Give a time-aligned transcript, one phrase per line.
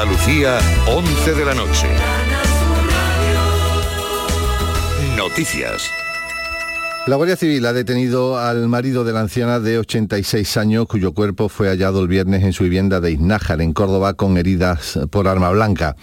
[0.00, 1.88] Andalucía, 11 de la noche.
[5.16, 5.90] Noticias.
[7.08, 11.48] La Guardia Civil ha detenido al marido de la anciana de 86 años cuyo cuerpo
[11.48, 15.50] fue hallado el viernes en su vivienda de Iznájar, en Córdoba, con heridas por arma
[15.50, 15.96] blanca.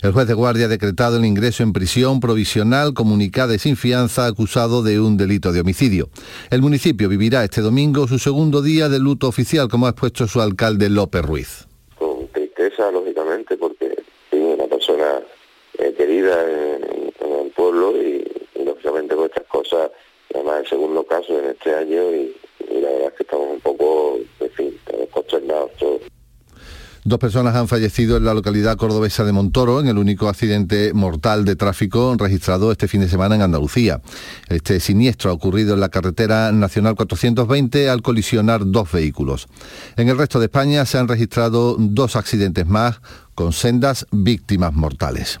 [0.00, 4.24] El juez de guardia ha decretado el ingreso en prisión provisional comunicada y sin fianza
[4.24, 6.08] acusado de un delito de homicidio.
[6.48, 10.40] El municipio vivirá este domingo su segundo día de luto oficial, como ha expuesto su
[10.40, 11.66] alcalde López Ruiz.
[11.98, 13.96] Con tristeza, lógicamente, porque
[14.30, 15.20] es una persona
[15.78, 17.12] eh, querida en,
[17.44, 18.24] el pueblo y,
[18.64, 19.90] lógicamente con estas cosas
[20.34, 22.34] además el segundo caso en este año y,
[22.80, 24.78] la verdad es que estamos un poco, en fin,
[25.10, 26.02] consternados todos.
[27.04, 31.44] Dos personas han fallecido en la localidad cordobesa de Montoro en el único accidente mortal
[31.44, 34.00] de tráfico registrado este fin de semana en Andalucía.
[34.48, 39.48] Este siniestro ha ocurrido en la carretera nacional 420 al colisionar dos vehículos.
[39.96, 43.00] En el resto de España se han registrado dos accidentes más
[43.34, 45.40] con sendas víctimas mortales.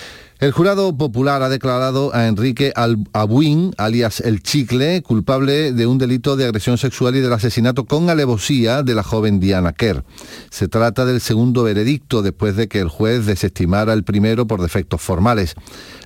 [0.41, 2.73] El jurado popular ha declarado a Enrique
[3.13, 8.09] Abuin, alias El Chicle, culpable de un delito de agresión sexual y del asesinato con
[8.09, 10.03] alevosía de la joven Diana Kerr.
[10.49, 14.99] Se trata del segundo veredicto después de que el juez desestimara el primero por defectos
[14.99, 15.53] formales.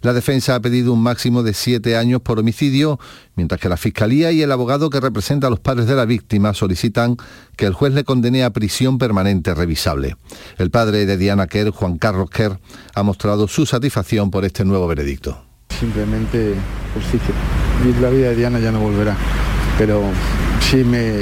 [0.02, 2.99] La defensa ha pedido un máximo de siete años por homicidio,
[3.36, 6.53] mientras que la Fiscalía y el abogado que representa a los padres de la víctima
[6.53, 7.16] solicitan
[7.55, 10.17] que el juez le condene a prisión permanente revisable.
[10.58, 12.59] El padre de Diana Kerr, Juan Carlos Kerr,
[12.94, 15.37] ha mostrado su satisfacción por este nuevo veredicto.
[15.79, 16.55] Simplemente
[16.93, 17.33] justicia.
[18.01, 19.15] La vida de Diana ya no volverá,
[19.77, 20.03] pero
[20.61, 21.13] sí me,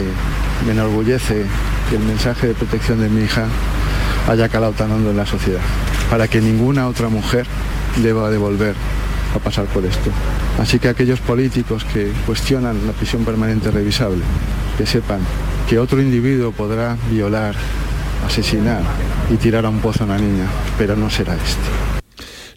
[0.65, 1.45] me enorgullece
[1.89, 3.47] que el mensaje de protección de mi hija
[4.27, 5.61] haya calado tan hondo en la sociedad,
[6.09, 7.45] para que ninguna otra mujer
[8.01, 8.75] deba de volver
[9.35, 10.11] a pasar por esto.
[10.59, 14.23] Así que aquellos políticos que cuestionan la prisión permanente revisable,
[14.77, 15.19] que sepan
[15.67, 17.55] que otro individuo podrá violar,
[18.25, 18.81] asesinar
[19.31, 20.45] y tirar a un pozo a una niña,
[20.77, 21.92] pero no será este.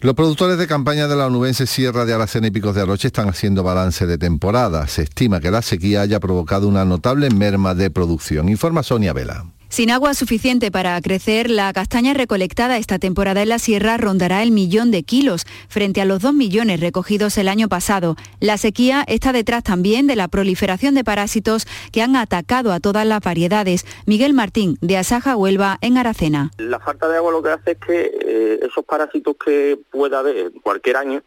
[0.01, 3.29] Los productores de campaña de la onubense Sierra de Aracena y Picos de Aroche están
[3.29, 4.87] haciendo balance de temporada.
[4.87, 8.47] Se estima que la sequía haya provocado una notable merma de producción.
[8.47, 9.56] Informa Sonia Vela.
[9.69, 14.51] Sin agua suficiente para crecer, la castaña recolectada esta temporada en la sierra rondará el
[14.51, 18.15] millón de kilos, frente a los dos millones recogidos el año pasado.
[18.39, 23.05] La sequía está detrás también de la proliferación de parásitos que han atacado a todas
[23.05, 23.85] las variedades.
[24.05, 26.51] Miguel Martín, de Asaja Huelva, en Aracena.
[26.57, 30.53] La falta de agua lo que hace es que eh, esos parásitos que pueda haber
[30.63, 31.23] cualquier año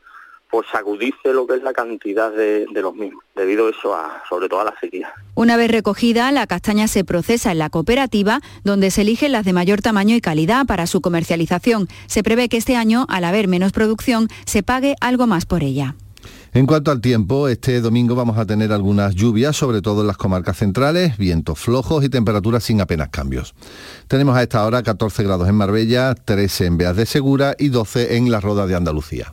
[0.51, 4.49] pues agudice lo que es la cantidad de, los mismos, debido a eso a, sobre
[4.49, 5.13] todo a la sequía.
[5.35, 9.53] Una vez recogida, la castaña se procesa en la cooperativa, donde se eligen las de
[9.53, 11.89] mayor tamaño y calidad para su comercialización.
[12.07, 15.95] Se prevé que este año, al haber menos producción, se pague algo más por ella.
[16.53, 20.17] En cuanto al tiempo, este domingo vamos a tener algunas lluvias, sobre todo en las
[20.17, 23.55] comarcas centrales, vientos flojos y temperaturas sin apenas cambios.
[24.09, 28.17] Tenemos a esta hora 14 grados en Marbella, 13 en Beas de Segura y 12
[28.17, 29.33] en la Roda de Andalucía.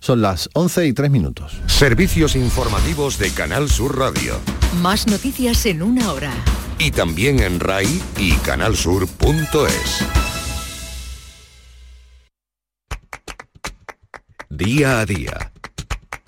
[0.00, 1.60] Son las 11 y 3 minutos.
[1.66, 4.38] Servicios informativos de Canal Sur Radio.
[4.80, 6.32] Más noticias en una hora.
[6.78, 10.04] Y también en RAI y canalsur.es.
[14.48, 15.52] Día a día.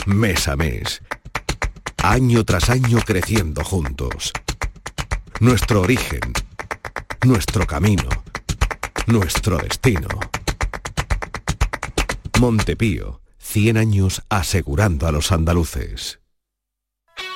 [0.06, 1.00] Mes a mes.
[2.02, 4.32] Año tras año creciendo juntos.
[5.38, 6.20] Nuestro origen.
[7.24, 8.08] Nuestro camino.
[9.06, 10.08] Nuestro destino.
[12.40, 13.19] Montepío
[13.50, 16.20] 100 años asegurando a los andaluces.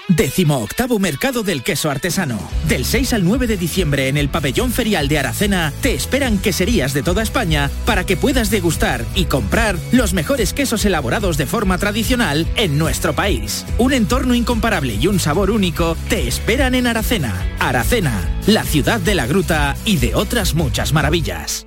[0.09, 2.39] Décimo octavo Mercado del Queso Artesano.
[2.69, 6.93] Del 6 al 9 de diciembre en el pabellón ferial de Aracena te esperan queserías
[6.93, 11.79] de toda España para que puedas degustar y comprar los mejores quesos elaborados de forma
[11.79, 13.65] tradicional en nuestro país.
[13.79, 17.35] Un entorno incomparable y un sabor único te esperan en Aracena.
[17.59, 21.67] Aracena, la ciudad de la gruta y de otras muchas maravillas.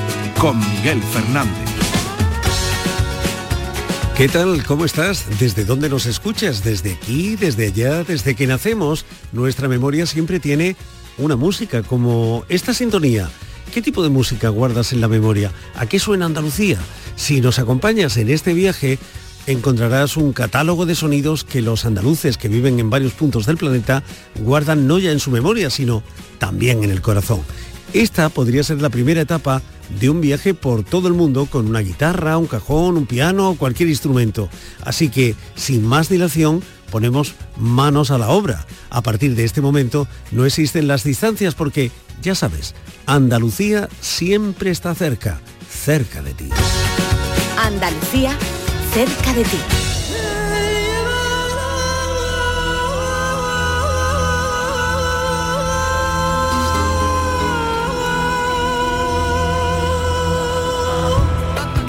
[0.41, 1.69] con Miguel Fernández.
[4.17, 4.63] ¿Qué tal?
[4.65, 5.39] ¿Cómo estás?
[5.39, 6.63] ¿Desde dónde nos escuchas?
[6.63, 7.35] ¿Desde aquí?
[7.35, 8.03] ¿Desde allá?
[8.03, 9.05] ¿Desde que nacemos?
[9.33, 10.75] Nuestra memoria siempre tiene
[11.19, 13.29] una música como esta sintonía.
[13.71, 15.51] ¿Qué tipo de música guardas en la memoria?
[15.75, 16.79] ¿A qué suena Andalucía?
[17.15, 18.97] Si nos acompañas en este viaje,
[19.45, 24.01] encontrarás un catálogo de sonidos que los andaluces que viven en varios puntos del planeta
[24.39, 26.01] guardan no ya en su memoria, sino
[26.39, 27.41] también en el corazón.
[27.93, 29.61] Esta podría ser la primera etapa
[29.99, 33.55] de un viaje por todo el mundo con una guitarra, un cajón, un piano o
[33.55, 34.49] cualquier instrumento.
[34.83, 38.65] Así que, sin más dilación, ponemos manos a la obra.
[38.89, 41.91] A partir de este momento no existen las distancias porque,
[42.21, 42.75] ya sabes,
[43.07, 46.49] Andalucía siempre está cerca, cerca de ti.
[47.57, 48.37] Andalucía,
[48.93, 49.90] cerca de ti.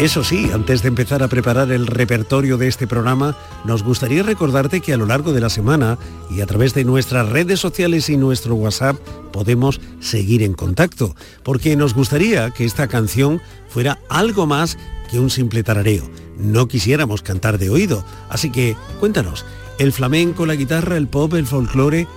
[0.02, 4.80] Eso sí, antes de empezar a preparar el repertorio de este programa, nos gustaría recordarte
[4.80, 5.96] que a lo largo de la semana
[6.28, 8.96] y a través de nuestras redes sociales y nuestro WhatsApp
[9.32, 11.14] podemos seguir en contacto,
[11.44, 14.76] porque nos gustaría que esta canción fuera algo más
[15.08, 16.10] que un simple tarareo.
[16.36, 19.44] No quisiéramos cantar de oído, así que cuéntanos,
[19.78, 22.08] ¿el flamenco, la guitarra, el pop, el folclore,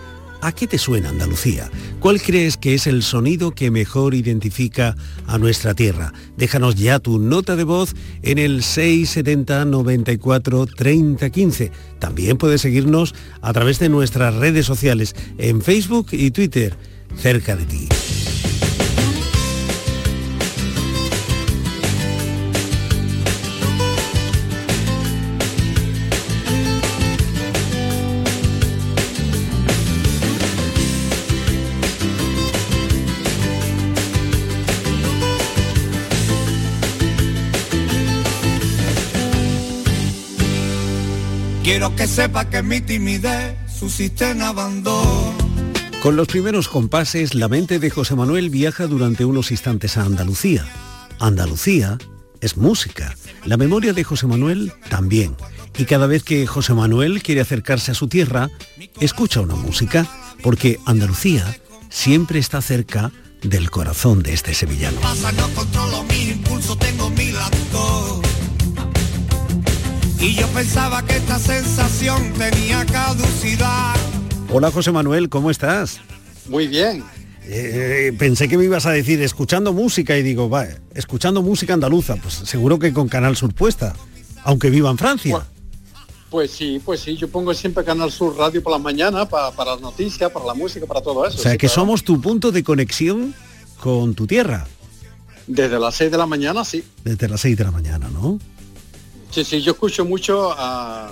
[0.41, 1.69] ¿A qué te suena Andalucía?
[1.99, 4.95] ¿Cuál crees que es el sonido que mejor identifica
[5.27, 6.13] a nuestra tierra?
[6.37, 11.71] Déjanos ya tu nota de voz en el 670 94 30 15.
[11.99, 16.75] También puedes seguirnos a través de nuestras redes sociales en Facebook y Twitter,
[17.17, 17.89] cerca de ti.
[41.65, 45.33] Quiero que sepa que mi timidez subsiste en abandono.
[46.00, 50.63] Con los primeros compases, la mente de José Manuel viaja durante unos instantes a Andalucía.
[51.19, 51.97] Andalucía
[52.39, 53.15] es música.
[53.45, 55.35] La memoria de José Manuel también.
[55.75, 58.51] Y cada vez que José Manuel quiere acercarse a su tierra,
[59.00, 60.06] escucha una música,
[60.44, 61.57] porque Andalucía
[61.89, 63.11] siempre está cerca
[63.41, 65.01] del corazón de este sevillano.
[65.01, 68.05] Pasa, no controlo mi impulso, tengo mi lacto.
[70.25, 73.94] Y yo pensaba que esta sensación tenía caducidad.
[74.51, 76.01] Hola José Manuel, ¿cómo estás?
[76.50, 77.04] Muy bien.
[77.44, 82.16] Eh, pensé que me ibas a decir escuchando música y digo, va, escuchando música andaluza,
[82.16, 83.94] pues seguro que con Canal Sur puesta,
[84.44, 85.36] aunque viva en Francia.
[85.36, 85.45] Pues,
[86.31, 89.74] pues sí, pues sí, yo pongo siempre Canal Sur Radio por la mañana para, para
[89.74, 91.38] las noticias, para la música, para todo eso.
[91.38, 91.81] O sea, sí, que claro.
[91.81, 93.36] somos tu punto de conexión
[93.80, 94.66] con tu tierra,
[95.45, 96.83] Desde las 6 de la mañana, sí.
[97.04, 98.39] desde las 6 de la mañana, ¿no?
[99.35, 101.09] Sí, sí, yo escucho mucho a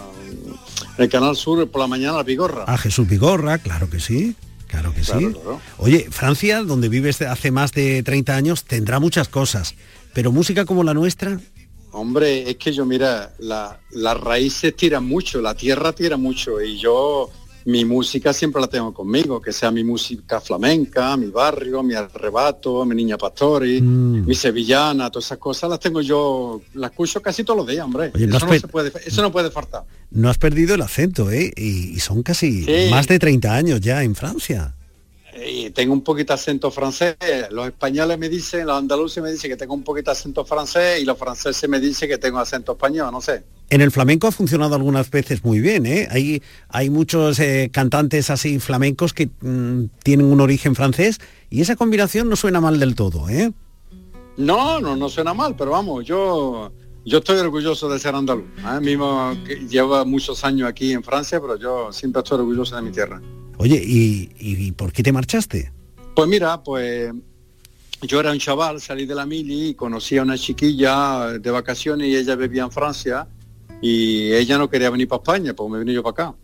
[0.97, 2.63] el Canal Sur por la mañana a Vigorra.
[2.65, 4.33] A Jesús Vigorra, claro que sí.
[4.67, 5.33] Claro que Claro, sí.
[5.33, 5.59] claro.
[5.77, 9.75] Oye, Francia, donde vives hace más de 30 años, tendrá muchas cosas,
[10.13, 11.37] pero música como la nuestra,
[11.95, 16.79] Hombre, es que yo, mira, la- las raíces tiran mucho, la tierra tira mucho y
[16.79, 17.29] yo
[17.65, 22.85] mi música siempre la tengo conmigo, que sea mi música flamenca, mi barrio, mi arrebato,
[22.85, 24.25] mi niña pastori, Mm.
[24.25, 28.11] mi sevillana, todas esas cosas las tengo yo, las escucho casi todos los días, hombre.
[28.13, 29.83] Oye, no eso, no se puede, eso no puede faltar.
[30.11, 31.51] no has perdido el acento, ¿eh?
[31.55, 32.87] Y, y son casi Sí.
[32.91, 34.75] más de 30 años ya en Francia.
[35.47, 37.15] Y tengo un poquito acento francés.
[37.49, 41.05] Los españoles me dicen, los andaluces me dicen que tengo un poquito acento francés y
[41.05, 43.43] los franceses me dicen que tengo acento español, no sé.
[43.73, 46.07] En el flamenco ha funcionado algunas veces muy bien, ¿eh?
[46.11, 51.75] Hay, hay muchos eh, cantantes así flamencos que mm, tienen un origen francés y esa
[51.75, 53.51] combinación no suena mal del todo, ¿eh?
[54.37, 56.71] No, no, no suena mal, pero vamos, yo
[57.03, 58.45] yo estoy orgulloso de ser andaluz.
[58.59, 58.79] ¿eh?
[58.79, 62.91] Mismo que lleva muchos años aquí en Francia, pero yo siempre estoy orgulloso de mi
[62.91, 63.19] tierra.
[63.57, 65.71] Oye, ¿y, y por qué te marchaste?
[66.15, 67.11] Pues mira, pues
[68.03, 72.07] yo era un chaval, salí de la mili y conocí a una chiquilla de vacaciones
[72.09, 73.27] y ella vivía en Francia
[73.85, 76.37] y ella no quería venir para España, pues me vine yo para acá.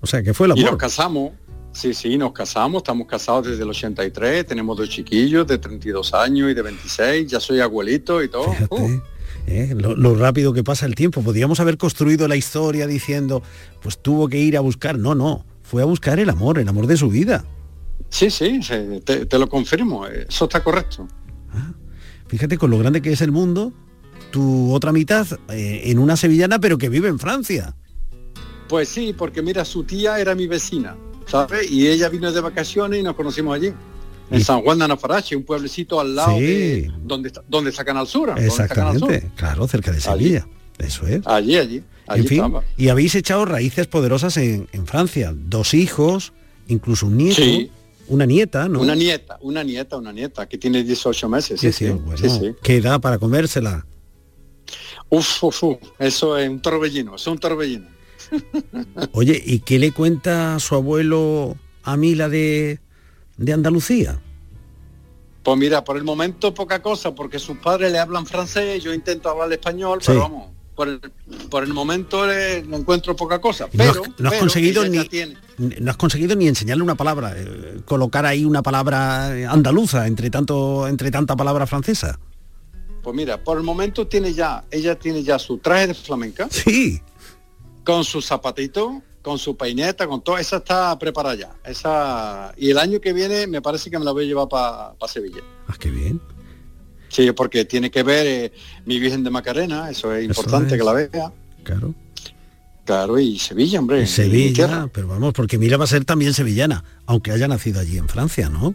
[0.00, 1.32] O sea, que fue el Y nos casamos.
[1.72, 6.50] Sí, sí, nos casamos, estamos casados desde el 83, tenemos dos chiquillos de 32 años
[6.50, 8.50] y de 26, ya soy abuelito y todo.
[8.50, 9.02] Fíjate, Uh,
[9.46, 9.74] ¿eh?
[9.76, 11.20] lo, lo rápido que pasa el tiempo.
[11.22, 13.42] Podríamos haber construido la historia diciendo,
[13.82, 14.98] pues tuvo que ir a buscar.
[14.98, 17.44] No, no, fue a buscar el amor, el amor de su vida.
[18.08, 18.58] sí, sí,
[19.04, 21.06] te, te lo confirmo, eso está correcto.
[22.28, 23.72] Fíjate con lo grande que es el mundo,
[24.36, 27.74] tu otra mitad eh, en una sevillana, pero que vive en Francia.
[28.68, 30.94] Pues sí, porque mira, su tía era mi vecina,
[31.26, 31.70] ¿sabes?
[31.70, 33.72] Y ella vino de vacaciones y nos conocimos allí.
[34.30, 36.44] En Y- San Juan de Anafarache, un pueblecito al lado Sí.
[36.44, 38.34] de donde donde está Canal Sur.
[38.36, 40.24] Exactamente, claro, cerca de Allí.
[40.24, 40.46] Sevilla.
[40.78, 41.22] Eso es.
[41.26, 42.62] Allí, allí, allí en fin, estaba.
[42.76, 45.32] y habéis echado raíces poderosas en, en Francia.
[45.34, 46.34] Dos hijos,
[46.68, 47.70] incluso un nieto, Sí.
[48.08, 48.80] una nieta, ¿no?
[48.80, 51.58] Una nieta, una nieta, una nieta, que tiene 18 meses.
[51.60, 52.52] Sí, Sí, bueno, sí.
[52.62, 53.86] ¿Qué edad para comérsela?
[55.08, 57.86] Uf, uf, uf, eso es un torbellino, es un torbellino.
[59.12, 62.80] Oye, ¿y qué le cuenta su abuelo a Mila de,
[63.36, 64.20] de Andalucía?
[65.42, 69.28] Pues mira, por el momento poca cosa, porque sus padres le hablan francés, yo intento
[69.28, 71.00] hablar español, pero vamos, por el,
[71.48, 73.68] por el momento le, encuentro poca cosa.
[73.70, 74.98] Pero, no, has, conseguido ni,
[75.56, 80.88] no has conseguido ni enseñarle una palabra, eh, colocar ahí una palabra andaluza entre tanto,
[80.88, 82.18] entre tanta palabra francesa.
[83.06, 86.48] Pues mira, por el momento tiene ya, ella tiene ya su traje de flamenca.
[86.50, 87.00] Sí.
[87.84, 91.54] Con su zapatito, con su peineta, con todo, esa está preparada ya.
[91.64, 94.96] Esa y el año que viene me parece que me la voy a llevar para
[95.06, 95.40] Sevilla.
[95.68, 96.20] Ah, qué bien.
[97.08, 98.52] Sí, porque tiene que ver eh,
[98.86, 101.32] mi Virgen de Macarena, eso es importante que la vea.
[101.62, 101.94] Claro.
[102.84, 104.04] Claro, y Sevilla, hombre.
[104.08, 108.08] Sevilla, pero vamos, porque Mira va a ser también sevillana, aunque haya nacido allí en
[108.08, 108.74] Francia, ¿no?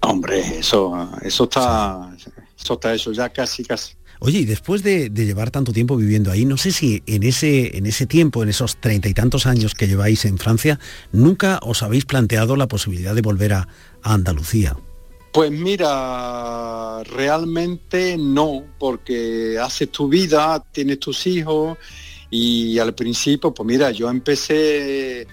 [0.00, 2.10] Hombre, eso, eso está,
[2.58, 3.94] eso está eso ya casi, casi.
[4.18, 7.86] Oye, y después de, llevar tanto tiempo viviendo ahí, no sé si en ese, en
[7.86, 10.78] ese tiempo, en esos treinta y tantos años que lleváis en Francia,
[11.12, 13.68] nunca os habéis planteado la posibilidad de volver a,
[14.02, 14.76] Andalucía.
[15.32, 21.76] Pues mira, realmente no, porque haces tu vida, tienes tus hijos
[22.30, 25.26] y al principio, pues mira, yo empecé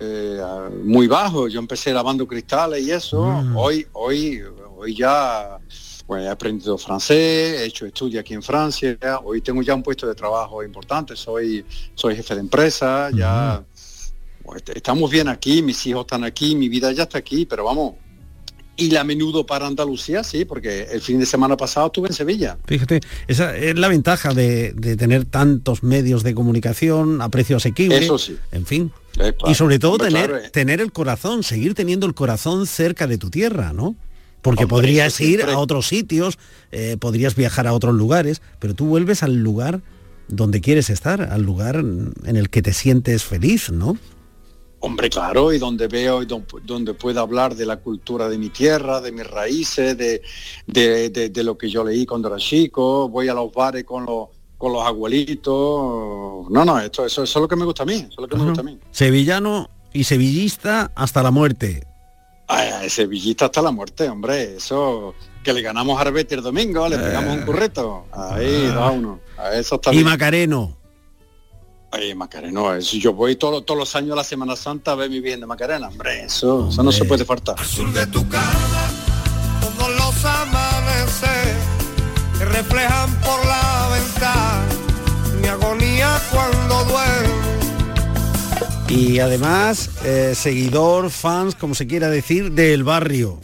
[0.00, 0.40] eh,
[0.82, 3.56] muy bajo, yo empecé lavando cristales y eso, mm.
[3.56, 4.42] hoy, hoy,
[4.76, 5.60] hoy ya
[6.08, 10.06] pues he aprendido francés, he hecho estudios aquí en Francia, hoy tengo ya un puesto
[10.06, 13.62] de trabajo importante, soy, soy jefe de empresa, ya
[14.42, 17.92] pues, estamos bien aquí, mis hijos están aquí, mi vida ya está aquí, pero vamos,
[18.74, 22.56] y la menudo para Andalucía, sí, porque el fin de semana pasado estuve en Sevilla.
[22.64, 27.98] Fíjate, esa es la ventaja de, tener tantos medios de comunicación a precio asequible.
[27.98, 28.38] Eso sí.
[28.50, 28.92] En fin.
[29.46, 30.50] y sobre todo tener, eh.
[30.50, 33.94] tener el corazón, seguir teniendo el corazón cerca de tu tierra, ¿no?
[34.42, 36.38] Porque podrías ir a otros sitios,
[36.70, 39.80] eh, podrías viajar a otros lugares, pero tú vuelves al lugar
[40.28, 43.96] donde quieres estar, al lugar en el que te sientes feliz, ¿no?
[44.80, 49.00] Hombre, claro, y donde veo, y donde puedo hablar de la cultura de mi tierra,
[49.00, 50.22] de mis raíces, de,
[50.66, 54.72] de, lo que yo leí cuando era chico, voy a los bares con los, con
[54.72, 56.48] los abuelitos.
[56.48, 58.36] No, no, esto, eso, es lo que me gusta a mí, eso es lo que
[58.36, 58.78] me gusta a mí.
[58.92, 61.87] Sevillano y sevillista hasta la muerte.
[62.48, 64.56] Ay, Sevillista hasta la muerte, hombre.
[64.56, 65.14] Eso,
[65.44, 67.44] que le ganamos a Arbete el domingo, le pegamos un eh.
[67.44, 68.06] curreto.
[68.12, 69.20] Ahí, da uno.
[69.36, 70.76] A eso está y Macareno.
[71.90, 75.20] Ay, Macareno, eso, yo voy todos los años a la Semana Santa a ver mi
[75.20, 77.58] bien de Macarena, hombre, eso, eso no se puede faltar.
[77.58, 78.90] Azul de tu cara,
[79.62, 81.56] todos los amaneceres
[82.38, 84.66] que reflejan por la ventana
[85.40, 86.67] mi agonía cuando
[88.88, 93.40] y además, eh, seguidor, fans, como se quiera decir, del barrio.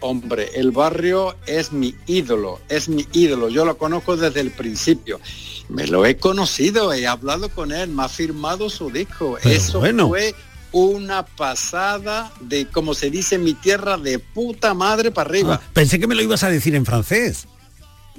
[0.00, 3.48] Hombre, el barrio es mi ídolo, es mi ídolo.
[3.48, 5.20] Yo lo conozco desde el principio.
[5.68, 9.38] Me lo he conocido, he hablado con él, me ha firmado su disco.
[9.38, 10.34] Eso fue
[10.72, 15.60] una pasada de, como se dice en mi tierra, de puta madre para arriba.
[15.62, 17.46] Ah, pensé que me lo ibas a decir en francés.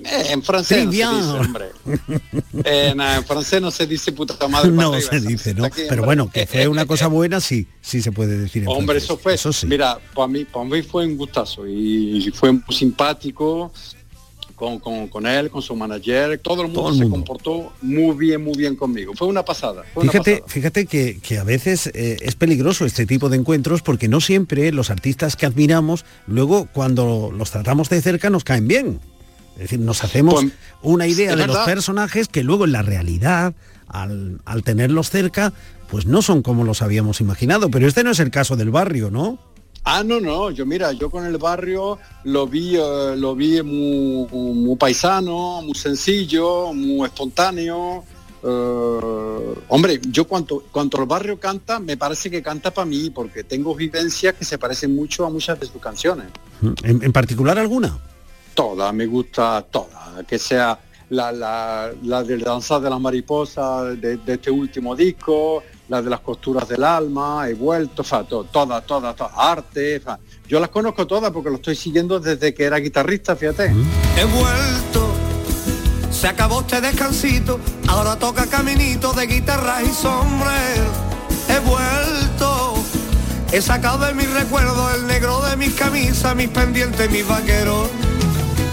[0.04, 1.66] Eh, en francés no se dice, hombre.
[2.66, 4.72] Eh, en francés no se dice puta madre.
[4.72, 5.70] No se dice, ¿no?
[5.90, 8.64] Pero bueno, que fue una cosa buena, sí, sí se puede decir.
[8.64, 9.36] En hombre, eso fue.
[9.36, 9.68] Eso sí.
[9.68, 13.72] Mira, para mí, para mí fue un gustazo y fue muy simpático.
[14.56, 18.78] Con, con, él, con su manager, todo el mundo, se comportó muy bien, muy bien
[18.78, 19.12] conmigo.
[19.14, 19.84] Fue una pasada.
[20.00, 24.22] fíjate, fíjate que, que, a veces eh, es peligroso este tipo de encuentros porque no
[24.22, 29.02] siempre los artistas que admiramos, luego cuando los tratamos de cerca nos caen bien.
[29.56, 33.54] Es decir, nos hacemos pues, una idea de los personajes que luego en la realidad,
[33.88, 35.54] al, tenerlos cerca,
[35.90, 37.70] pues no son como los habíamos imaginado.
[37.70, 39.40] Pero este no es el caso del barrio, ¿no?
[39.86, 44.76] Ah, no, no, yo mira, yo con el barrio lo vi, eh, lo vi muy,
[44.78, 48.04] paisano, muy sencillo, muy espontáneo.
[48.44, 53.44] Eh, hombre, yo cuanto, cuanto el barrio canta, me parece que canta para mí, porque
[53.44, 56.28] tengo vivencias que se parecen mucho a muchas de sus canciones.
[56.84, 57.98] en particular alguna?
[58.56, 64.20] Toda, me gusta toda, que sea la, la, la de danza de las mariposas de,
[64.26, 68.82] este último disco, la de las costuras del alma, he vuelto, o sea, toda, toda,
[68.82, 70.02] toda, arte,
[70.48, 73.66] yo las conozco todas porque lo estoy siguiendo desde que era guitarrista, fíjate.
[73.66, 75.12] He vuelto,
[76.10, 81.06] se acabó este descansito, ahora toca caminito de guitarra y sombrero.
[81.50, 82.76] He vuelto,
[83.52, 87.90] he sacado de mis recuerdos el negro de mis camisas, mis pendientes, mis vaqueros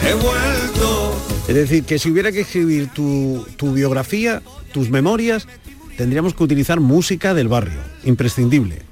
[0.05, 1.15] he vuelto.
[1.49, 4.43] Es decir, que si hubiera que escribir tu, biografía,
[4.73, 5.47] tus memorias,
[5.97, 8.83] tendríamos que utilizar música del barrio, imprescindible.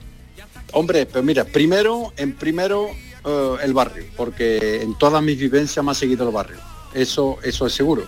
[0.72, 2.88] Hombre, pero mira, primero, en primero
[3.24, 6.58] eh, el barrio, porque en todas mis vivencias me ha seguido el barrio.
[6.94, 8.06] Eso, eso es seguro.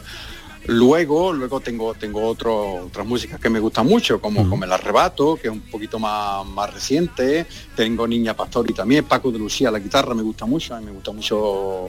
[0.66, 5.34] Luego, luego tengo, tengo otro, otras músicas que me gustan mucho, como, como El Arrebato,
[5.36, 7.46] que es un poquito más, más reciente.
[7.74, 10.92] Tengo Niña Pastori también, Paco de Lucía, la guitarra me gusta mucho, a mí me
[10.92, 11.88] gusta mucho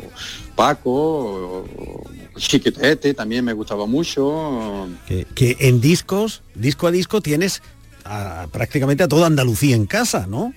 [0.56, 1.66] Paco,
[2.38, 4.88] Chiquetete también me gustaba mucho.
[5.08, 7.62] Que, que en discos, disco a disco, tienes
[8.06, 10.54] a- prácticamente a toda Andalucía en casa, ¿no?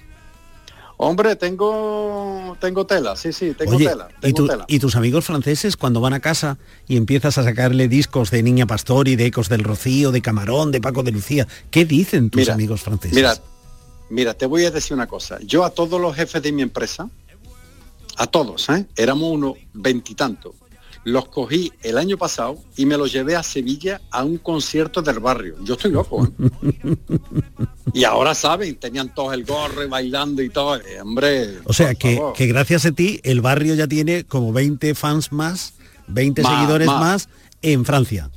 [0.98, 4.64] Hombre, tengo tengo tela, sí, sí, tengo Oye, tela, ¿y, tengo tu- tela.
[4.68, 8.66] y tus amigos franceses cuando van a casa y empiezas a sacarle discos de Niña
[8.66, 12.54] Pastori, de Ecos del Rocío, de Camarón, de Paco de Lucía, ¿qué dicen tus Mira,
[12.54, 13.14] amigos franceses?
[13.16, 13.36] Mira,
[14.08, 15.38] mira, te voy a decir una cosa.
[15.42, 17.10] Yo a todos los jefes de mi empresa,
[18.16, 18.86] a todos, ¿eh?
[18.96, 20.54] éramos unos veintitantos,
[21.06, 25.20] los cogí el año pasado y me los llevé a Sevilla a un concierto del
[25.20, 25.54] barrio.
[25.62, 26.26] Yo estoy loco.
[26.26, 26.96] ¿eh?
[27.94, 30.74] y ahora saben, tenían todos el gorro y bailando y todo.
[30.78, 34.96] Eh, hombre, o sea, que, que gracias a ti el barrio ya tiene como 20
[34.96, 35.74] fans más,
[36.08, 37.00] 20 Más, seguidores más.
[37.00, 37.28] más.
[37.62, 38.28] en Francia.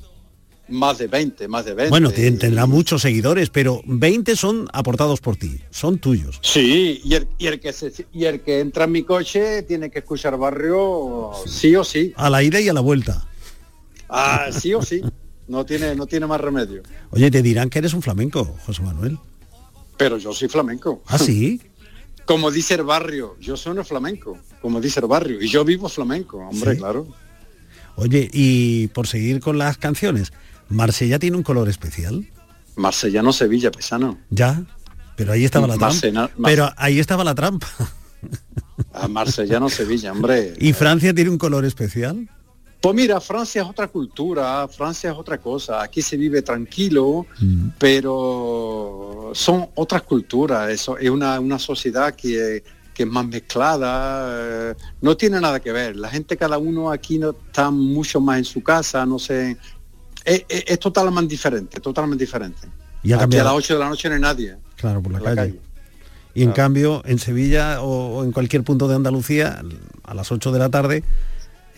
[0.69, 1.89] Más de 20, más de 20.
[1.89, 6.39] Bueno, tendrá muchos seguidores, pero 20 son aportados por ti, son tuyos.
[6.41, 9.89] Sí, y el, y el que se, y el que entra en mi coche tiene
[9.89, 12.13] que escuchar barrio sí o sí.
[12.15, 13.25] A la ida y a la vuelta.
[14.09, 15.01] Ah, sí o sí.
[15.47, 16.83] No tiene, no tiene más remedio.
[17.11, 19.17] Oye, te dirán que eres un flamenco, José Manuel.
[19.97, 21.01] Pero yo soy flamenco.
[21.07, 21.59] ¿Ah, sí?
[22.25, 25.41] Como dice el barrio, yo soy un flamenco, como dice el barrio.
[25.41, 26.77] Y yo vivo flamenco, hombre, Sí.
[26.77, 27.07] claro.
[27.95, 30.31] Oye, y por seguir con las canciones,
[30.69, 32.25] ¿Marsella tiene un color especial?
[32.75, 34.17] Marcellano Sevilla, pesano.
[34.29, 34.63] Ya,
[35.15, 36.31] pero ahí estaba la trampa.
[36.37, 37.67] Mar- Pero ahí estaba la trampa.
[38.93, 40.53] A Marcellano Sevilla, hombre.
[40.59, 42.29] ¿Y Francia tiene un color especial?
[42.81, 45.81] Pues mira, Francia es otra cultura, Francia es otra cosa.
[45.81, 47.25] Aquí se vive tranquilo,
[47.77, 50.69] pero son otras culturas.
[50.69, 54.71] Eso es una, una sociedad que, que es más mezclada.
[54.71, 55.97] eh, no tiene nada que ver.
[55.97, 59.57] La gente, cada uno aquí no está mucho más en su casa, no sé.
[60.29, 62.67] Es, es- es totalmente diferente, totalmente diferente.
[63.03, 64.55] Y ha aquí a las 8 de la noche no hay nadie.
[64.75, 65.59] Claro, por la calle.
[66.35, 69.61] Y en cambio, en Sevilla o, o en cualquier punto de Andalucía,
[70.03, 71.03] a las 8 de la tarde,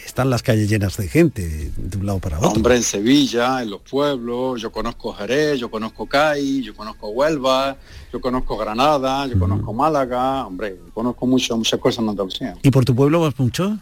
[0.05, 2.50] están las calles llenas de gente, de un lado para otro.
[2.51, 7.78] Hombre, en Sevilla, en los pueblos, yo conozco Jerez, yo conozco CAI, yo conozco Huelva,
[8.12, 12.56] yo conozco Granada, yo conozco Málaga, hombre, conozco mucho, muchas cosas en Andalucía.
[12.63, 13.78] ¿Y por tu pueblo vas mucho?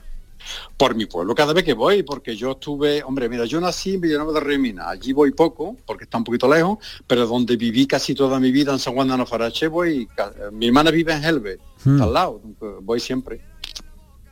[0.78, 4.02] Por mi pueblo cada vez que voy, porque yo estuve, hombre, mira, yo nací en
[4.02, 8.15] Villanueva de Río allí voy poco, porque está un poquito lejos, pero donde viví casi
[8.15, 10.08] toda mi vida en San Juan de Anafarache voy,
[10.52, 12.02] mi hermana vive en Helve, Hmm.
[12.02, 12.41] al lado,
[12.82, 13.41] voy siempre.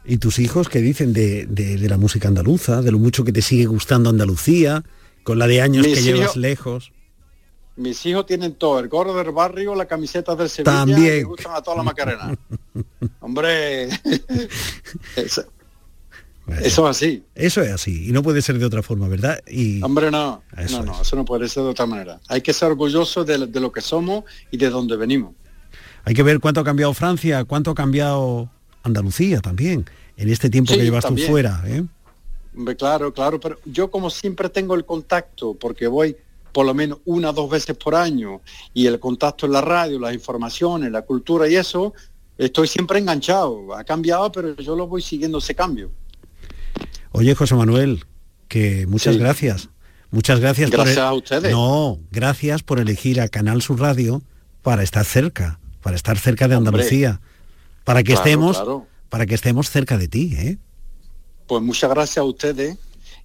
[0.05, 3.31] ¿Y tus hijos qué dicen de, de- de la música andaluza, de lo mucho que
[3.33, 4.83] te sigue gustando Andalucía,
[5.23, 6.91] con la de años Mis que llevas lejos?
[7.75, 11.17] Mis hijos tienen todo, el gorro del barrio, la camiseta del Sevilla, También.
[11.17, 12.37] me gustan a toda la Macarena.
[13.19, 13.89] Hombre,
[16.61, 17.23] eso, es así.
[17.35, 19.39] Eso es así, y no puede ser de otra forma, ¿verdad?
[19.47, 22.19] Y Hombre, no, Eso no, no, eso no puede ser de otra manera.
[22.27, 25.33] Hay que ser orgullosos de, de lo que somos y de dónde venimos.
[26.05, 28.49] hay que ver cuánto ha cambiado Francia, cuánto ha cambiado
[28.83, 31.27] Andalucía también, en este tiempo Sí, que llevas también.
[31.27, 31.61] tú fuera.
[31.65, 31.83] ¿eh?
[32.55, 36.15] Hombre, claro, claro, pero yo como siempre tengo el contacto, porque voy
[36.53, 38.41] por lo menos una o dos veces por año,
[38.73, 41.93] y el contacto en la radio, las informaciones, la cultura y eso,
[42.37, 43.75] estoy siempre enganchado.
[43.75, 45.91] Ha cambiado, pero yo lo voy siguiendo ese cambio.
[47.11, 48.05] Oye, José Manuel,
[48.47, 49.19] que muchas Sí.
[49.19, 49.69] gracias.
[50.09, 51.51] Muchas gracias Gracias por a ustedes.
[51.51, 54.21] No, gracias por elegir a Canal Sur Radio
[54.61, 56.69] para estar cerca, para estar cerca de Hombre.
[56.69, 57.19] Andalucía,
[57.83, 58.87] para que Claro, estemos claro.
[59.09, 60.57] para que estemos cerca de ti, ¿eh?
[61.47, 62.77] Pues muchas gracias a ustedes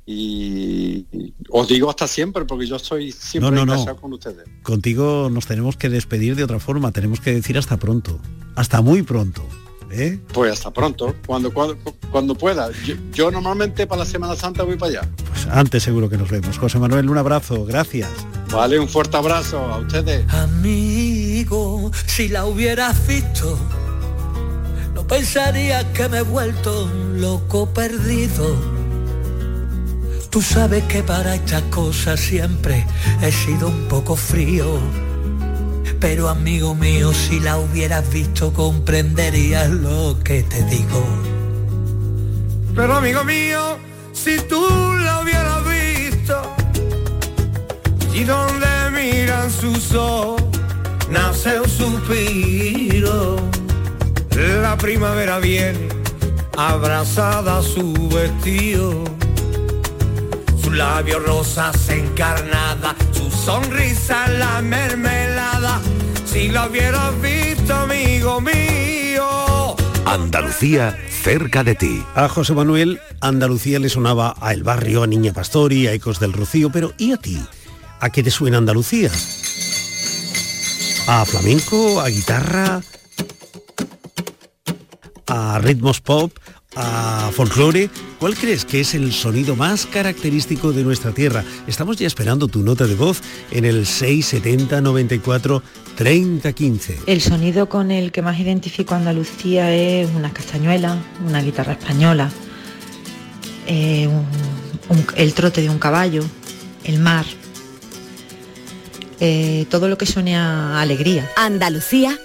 [0.07, 1.07] y,
[1.49, 4.45] os digo hasta siempre, porque yo estoy siempre No, no, con ustedes.
[4.63, 8.21] Contigo nos tenemos que despedir de otra forma, tenemos que decir hasta pronto,
[8.57, 9.47] hasta muy pronto,
[9.93, 10.19] ¿eh?
[10.33, 11.77] Pues hasta pronto, cuando, cuando,
[12.11, 12.71] cuando pueda.
[12.85, 15.09] Yo, yo normalmente para la Semana Santa voy para allá.
[15.29, 16.59] Pues antes seguro que nos vemos.
[16.59, 18.11] José Manuel, un abrazo, gracias.
[18.51, 20.29] Vale, un fuerte abrazo a ustedes.
[20.33, 23.59] Amigo, si la hubieras visto,
[24.95, 28.57] no pensarías que me he vuelto un loco perdido.
[30.31, 32.87] Tú sabes que para estas cosas siempre
[33.23, 34.79] he sido un poco frío.
[36.03, 41.01] Pero amigo mío, si la hubieras visto comprenderías lo que te digo.
[42.75, 43.79] Pero amigo mío,
[44.13, 44.67] si tú
[45.05, 46.43] la hubieras visto
[48.13, 50.43] y donde miran sus ojos
[51.09, 53.37] nace un suspiro.
[54.61, 55.89] La primavera viene
[56.57, 59.05] abrazada su vestido.
[60.61, 63.12] Sus labios rosas encarnada, su
[63.45, 65.81] sonrisa la mermelada.
[66.25, 69.77] Si la hubieras visto, amigo mío,
[70.07, 72.05] Andalucía cerca de ti.
[72.15, 76.33] A José Manuel, Andalucía le sonaba a El Barrio, a Niña Pastori, a Ecos del
[76.33, 77.41] Rocío, pero ¿y a ti?
[78.01, 79.11] ¿A qué te suena Andalucía?
[81.07, 82.01] ¿A flamenco?
[82.01, 82.81] ¿A guitarra?
[85.27, 86.33] ¿A ritmos pop?
[86.75, 91.45] A folclore, ¿cuál crees que es el sonido más característico de nuestra tierra?
[91.67, 95.63] Estamos ya esperando tu nota de voz en el 670 94
[95.97, 96.99] 30 15.
[97.07, 102.31] El sonido con el que más identifico a Andalucía es una castañuela, una guitarra española,
[103.67, 106.25] eh, un- un- el trote de un caballo,
[106.85, 107.27] el mar,
[109.21, 111.31] eh, todo lo que suene a alegría.
[111.37, 112.19] Andalucía,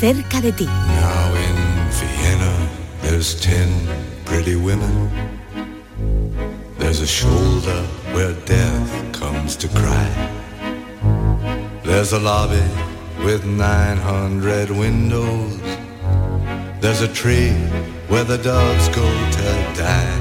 [0.00, 0.66] cerca de ti.
[3.20, 3.68] There's ten
[4.24, 5.10] pretty women.
[6.78, 7.82] There's a shoulder
[8.14, 10.08] where death comes to cry.
[11.84, 12.64] There's a lobby
[13.22, 15.60] with 900 windows.
[16.80, 17.52] There's a tree
[18.08, 20.16] where the doves go to die.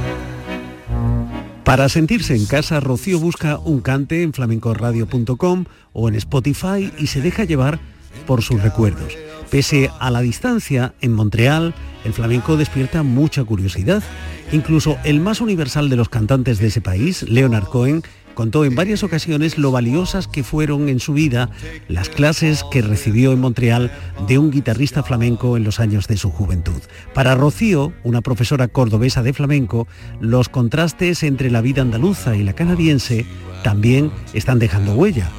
[1.63, 7.21] Para sentirse en casa, Rocío busca un cante en flamencoradio.com o en Spotify y se
[7.21, 7.79] deja llevar
[8.27, 9.28] por sus recuerdos.
[9.49, 11.73] Pese a la distancia, en Montreal,
[12.05, 14.03] el flamenco despierta mucha curiosidad.
[14.51, 18.03] Incluso el más universal de los cantantes de ese país, Leonard Cohen,
[18.35, 21.49] contó en varias ocasiones lo valiosas que fueron en su vida
[21.87, 23.91] las clases que recibió en Montreal
[24.27, 26.81] de un guitarrista flamenco en los años de su juventud.
[27.15, 29.87] Para Rocío, una profesora cordobesa de flamenco,
[30.21, 33.25] los contrastes entre la vida andaluza y la canadiense
[33.63, 35.29] también están dejando huella.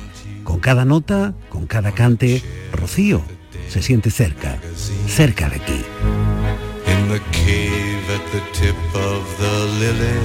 [0.43, 2.43] Con cada nota, con cada cante,
[2.73, 3.23] Rocío
[3.71, 4.59] se siente cerca,
[5.07, 5.81] cerca de aquí.
[6.87, 10.19] In the cave at the tip of the lily.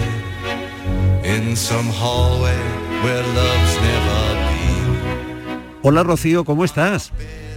[1.24, 2.58] In some hallway
[3.04, 5.80] where love's never been.
[5.84, 7.12] Hola Rocío, ¿cómo estás?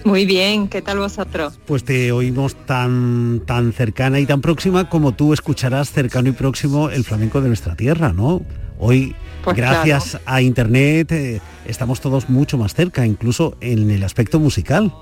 [0.04, 1.58] Muy bien, ¿qué tal vosotros?
[1.66, 6.90] Pues te oímos tan, tan cercana y tan próxima como tú escucharás cercano y próximo
[6.90, 8.42] el flamenco de nuestra tierra, ¿no?
[8.78, 10.24] Hoy, Pues gracias claro.
[10.26, 14.92] a Internet, eh, estamos todos mucho más cerca, incluso en el aspecto musical.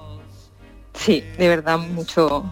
[0.97, 2.51] Sí, de verdad mucho,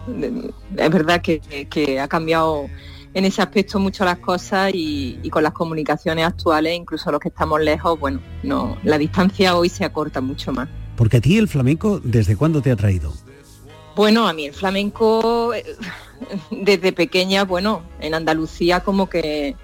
[0.77, 2.67] es verdad que, que ha cambiado
[3.13, 7.29] en ese aspecto mucho las cosas y, y con las comunicaciones actuales, incluso los que
[7.29, 10.67] estamos lejos, bueno, no, la distancia hoy se acorta mucho más.
[10.95, 13.13] Porque a ti el flamenco, ¿desde cuándo te ha traído?
[13.95, 15.53] Bueno, a mí el flamenco
[16.51, 19.55] desde pequeña, bueno, en Andalucía como que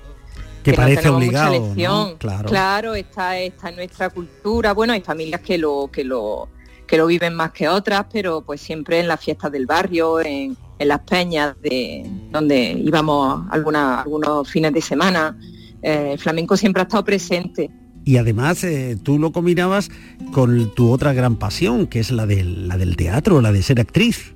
[0.63, 1.65] Que no parece obligado, mucha ¿no?
[1.65, 2.17] elección.
[2.48, 2.96] Claro.
[2.96, 4.74] está, está en nuestra cultura.
[4.74, 6.48] Bueno, hay familias que lo, que lo,
[6.91, 10.58] que lo viven más que otras, pero pues siempre en las fiestas del barrio, en,
[10.77, 15.39] en las peñas de donde íbamos alguna, algunos fines de semana.
[15.82, 17.71] eh, el flamenco siempre ha estado presente.
[18.04, 19.89] Y además eh, tú lo combinabas
[20.34, 23.80] con tu otra gran pasión, que es la del, la del teatro, la de ser
[23.80, 24.34] actriz.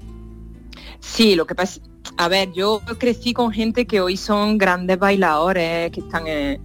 [1.01, 1.81] Sí, lo que pasa,
[2.15, 6.61] a ver, yo crecí con gente que hoy son grandes bailadores, que están en,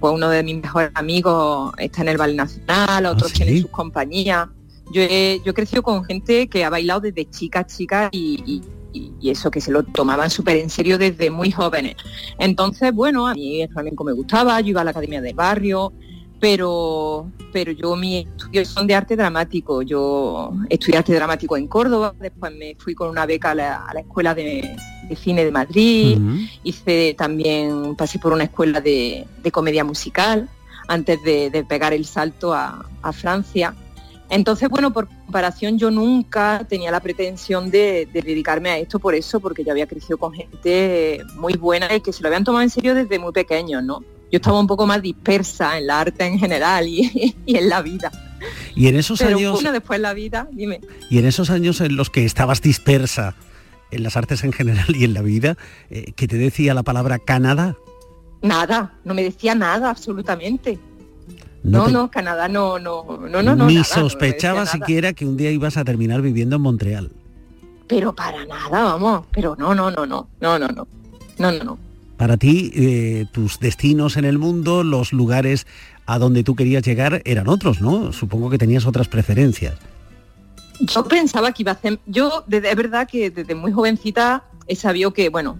[0.00, 4.46] pues uno de mis mejores amigos está en el Ballet Nacional, otros tienen sus compañías.
[4.92, 8.62] Yo he, yo he crecido con gente que ha bailado desde chica, chica y, y-
[8.92, 11.94] y- y eso, que se lo tomaban súper en serio desde muy jóvenes.
[12.38, 15.92] Entonces, bueno, a mí el flamenco me gustaba, yo iba a la academia del barrio,
[16.40, 19.82] pero, pero yo mis estudios son de arte dramático.
[19.82, 23.94] Yo estudié arte dramático en Córdoba, después me fui con una beca a la, a
[23.94, 24.74] la Escuela de,
[25.08, 26.18] de Cine de Madrid,
[26.64, 30.48] hice también, pasé por una escuela de, de comedia musical
[30.88, 33.74] antes de, de pegar el salto a, a Francia.
[34.30, 39.14] Entonces, bueno, por comparación yo nunca tenía la pretensión de, de dedicarme a esto por
[39.14, 42.62] eso, porque yo había crecido con gente muy buena y que se lo habían tomado
[42.62, 44.00] en serio desde muy pequeños, ¿no?
[44.30, 47.82] Yo estaba un poco más dispersa en la arte en general y, y en la
[47.82, 48.12] vida.
[48.74, 50.80] Y en esos Pero años bueno, después la vida, dime.
[51.10, 53.34] y en esos años en los que estabas dispersa
[53.90, 55.56] en las artes en general y en la vida,
[55.90, 57.76] eh, que te decía la palabra Canadá.
[58.42, 60.78] Nada, no me decía nada, absolutamente.
[61.62, 63.66] No No, te- no, Canadá no, no, no, no.
[63.66, 67.10] Ni nada, sospechaba siquiera que un día ibas a terminar viviendo en Montreal.
[67.86, 69.26] Pero para nada, vamos.
[69.32, 70.86] Pero no, no, no, no, no, no, no,
[71.38, 71.78] no, no, no.
[72.16, 75.66] Para ti, eh, tus destinos en el mundo, los lugares
[76.06, 78.12] a donde tú querías llegar eran otros, ¿no?
[78.12, 79.74] Supongo que tenías otras preferencias.
[80.80, 84.76] Yo pensaba que iba a hacer, yo desde- es verdad que desde muy jovencita he
[84.76, 85.58] sabido que, bueno,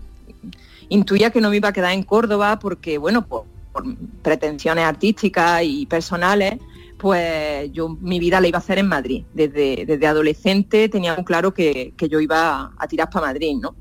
[0.89, 3.45] intuía que no me iba a quedar en Córdoba porque, bueno, por,
[3.83, 6.55] por pretensiones artísticas y personales,
[6.99, 9.25] pues yo mi vida la iba a hacer en Madrid.
[9.35, 13.75] Desde, desde adolescente tenía muy claro que, que yo iba a tirar para Madrid, ¿no?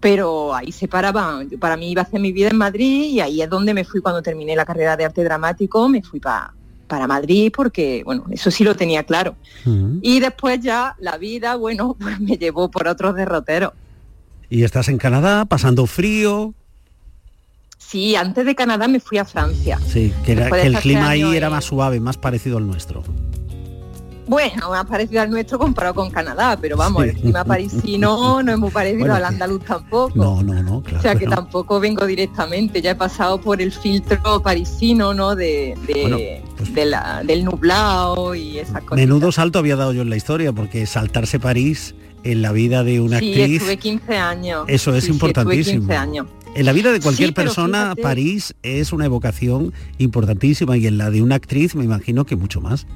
[0.00, 3.20] Pero ahí se paraban, yo para mí iba a hacer mi vida en Madrid y
[3.20, 6.52] ahí es donde me fui cuando terminé la carrera de arte dramático, me fui pa-
[6.88, 9.36] para Madrid porque, bueno, eso sí lo tenía claro.
[10.02, 13.72] Y después ya la vida, bueno, pues me llevó por otros derroteros.
[14.50, 16.52] Y estás en Canadá, pasando frío.
[17.92, 19.78] Sí, antes de Canadá me fui a Francia.
[19.86, 23.02] Sí, que, el clima ahí era más suave, más parecido al nuestro.
[24.26, 28.58] Bueno, más parecido al nuestro comparado con Canadá, pero vamos, el clima parisino no es
[28.58, 30.10] muy parecido al andaluz tampoco.
[30.14, 31.00] No, no, no, claro.
[31.00, 35.36] O sea que tampoco vengo directamente, ya he pasado por el filtro parisino, ¿no?
[35.36, 35.76] De,
[36.56, 38.96] pues del nublado y esas cosas.
[38.96, 43.00] Menudo salto había dado yo en la historia, porque saltarse París en la vida de
[43.00, 43.60] una sí, actriz.
[43.60, 44.64] Estuve 15 años.
[44.68, 45.80] Eso es importantísimo.
[45.80, 46.26] 15 años.
[46.54, 51.22] En la vida de cualquier persona, París es una evocación importantísima y en la de
[51.22, 52.86] una actriz me imagino que mucho más.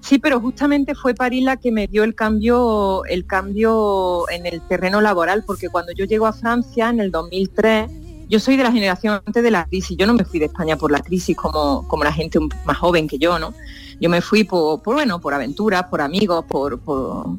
[0.00, 4.60] Sí, pero justamente fue París la que me dio el cambio, el cambio en el
[4.60, 7.90] terreno laboral, porque cuando yo llego a Francia en el 2003,
[8.28, 10.76] yo soy de la generación antes de la crisis, yo no me fui de España
[10.76, 13.54] por la crisis como, como la gente más joven que yo, ¿no?
[14.00, 17.36] Yo me fui por, bueno, por aventuras, por amigos, por, por,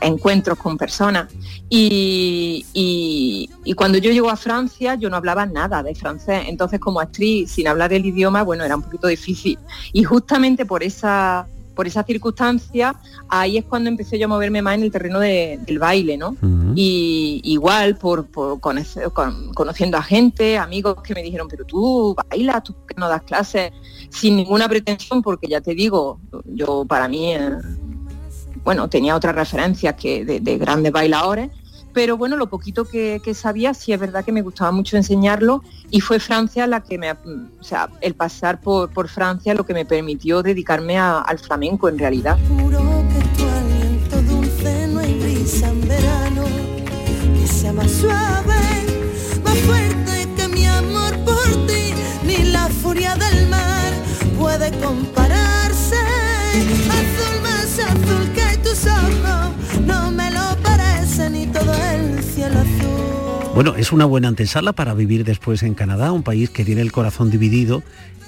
[0.00, 1.32] encuentros con personas.
[1.68, 6.44] Y, y, cuando yo llego a Francia, yo no hablaba nada de francés.
[6.48, 9.58] Entonces, como actriz, sin hablar el idioma, bueno, era un poquito difícil.
[9.92, 11.46] Y justamente por esa
[11.80, 12.94] por esa circunstancia,
[13.26, 16.36] ahí es cuando empecé yo a moverme más en el terreno del baile, ¿no?
[16.74, 22.96] Y igual por, conociendo a gente, amigos que me dijeron, pero tú bailas, tú que
[22.98, 23.72] no das clases,
[24.10, 27.50] sin ninguna pretensión, porque ya te digo, yo para mí, eh,
[28.62, 31.50] bueno, tenía otras referencias que de grandes bailadores,
[31.92, 36.00] pero bueno, lo poquito que, sabía, sí es verdad que me gustaba mucho enseñarlo y
[36.00, 39.84] fue Francia la que me, o sea, el pasar por, por Francia lo que me
[39.84, 42.38] permitió dedicarme al flamenco en realidad.
[63.54, 66.92] Bueno, es una buena antesala para vivir después en Canadá, un país que tiene el
[66.92, 67.82] corazón dividido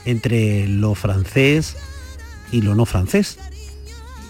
[0.04, 1.76] entre lo francés
[2.50, 3.38] y lo no francés.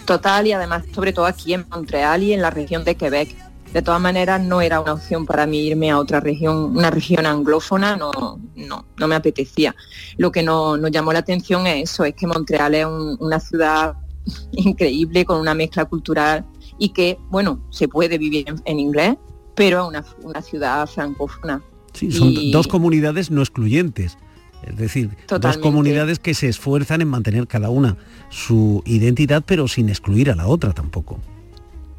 [0.05, 3.35] Total, y además sobre todo aquí en Montreal y en la región de Quebec.
[3.73, 7.25] De todas maneras, no era una opción para mí irme a otra región, una región
[7.25, 9.75] anglófona, no, no, no me apetecía.
[10.17, 13.95] Lo que no, nos llamó la atención es eso, es que Montreal es una ciudad
[14.51, 16.45] increíble, con una mezcla cultural
[16.77, 19.15] y que, bueno, se puede vivir en, inglés,
[19.55, 21.61] pero una, una ciudad francófona.
[21.93, 24.17] Sí, son dos comunidades no excluyentes.
[24.63, 27.97] Es decir, dos comunidades que se esfuerzan en mantener cada una
[28.29, 31.19] su identidad, pero sin excluir a la otra tampoco.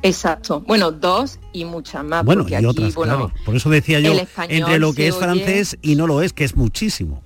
[0.03, 0.61] Exacto.
[0.67, 2.25] Bueno, dos y muchas más.
[2.25, 3.33] Bueno, y otras, claro.
[3.45, 4.13] Por eso decía yo,
[4.49, 7.23] entre lo que es francés y no lo es, que es muchísimo.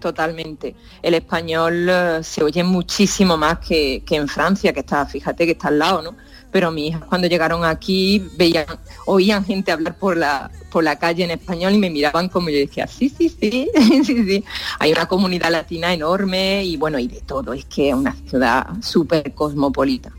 [0.00, 0.74] Totalmente.
[1.00, 5.52] El español eh, se oye muchísimo más que, que en Francia, que está, fíjate que
[5.52, 6.16] está al lado, ¿no?
[6.52, 8.66] Pero mis hijas cuando llegaron aquí veían,
[9.06, 12.58] oían gente hablar por la, por la calle en español y me miraban como yo
[12.58, 13.68] decía, sí, sí, sí,
[14.04, 14.44] sí, sí.
[14.78, 18.66] Hay una comunidad latina enorme y bueno, y de todo, es que es una ciudad
[18.82, 20.12] súper cosmopolita.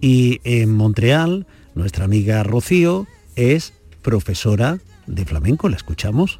[0.00, 6.38] Y en Montreal, nuestra amiga Rocío es profesora de flamenco, ¿la escuchamos?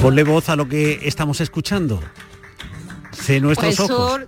[0.00, 2.00] Ponle voz a lo que estamos escuchando.
[3.12, 4.20] Sé nuestros pues ojos.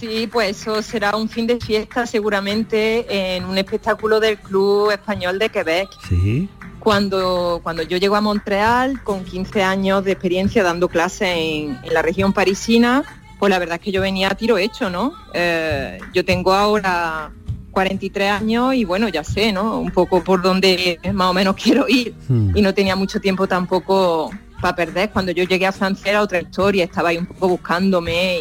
[0.00, 5.38] Sí, pues eso será un fin de fiesta seguramente en un espectáculo del Club Español
[5.38, 5.88] de Quebec.
[6.08, 6.48] Sí.
[6.80, 12.02] Cuando, cuando yo llego a Montreal con 15 años de experiencia dando clases en, la
[12.02, 13.04] región parisina,
[13.38, 15.12] pues la verdad es que yo venía a tiro hecho, ¿no?
[15.32, 17.30] Eh, yo tengo ahora
[17.70, 19.78] 43 años y bueno, ya sé, ¿no?
[19.78, 22.14] Un poco por donde más o menos quiero ir.
[22.28, 22.50] Hmm.
[22.56, 25.10] Y no tenía mucho tiempo tampoco para perder.
[25.10, 28.40] Cuando yo llegué a Francia era otra historia, estaba ahí un poco buscándome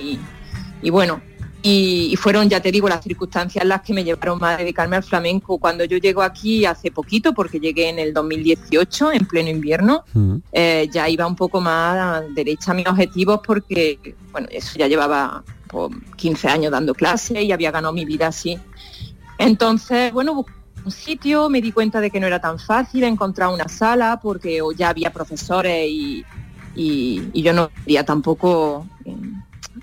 [0.82, 1.22] y, bueno,
[1.62, 5.04] y, fueron, ya te digo, las circunstancias las que me llevaron más a dedicarme al
[5.04, 5.58] flamenco.
[5.58, 10.04] Cuando yo llego aquí hace poquito, porque llegué en el 2018, en pleno invierno,
[10.52, 15.44] eh, ya iba un poco más derecha a mis objetivos porque, bueno, eso ya llevaba
[16.16, 18.60] 15 pues, años dando clases y había ganado mi vida así.
[19.38, 20.46] Entonces, bueno,
[20.86, 24.62] un sitio, me di cuenta de que no era tan fácil encontrar una sala porque
[24.78, 26.24] ya había profesores y,
[27.34, 29.16] yo no quería tampoco eh,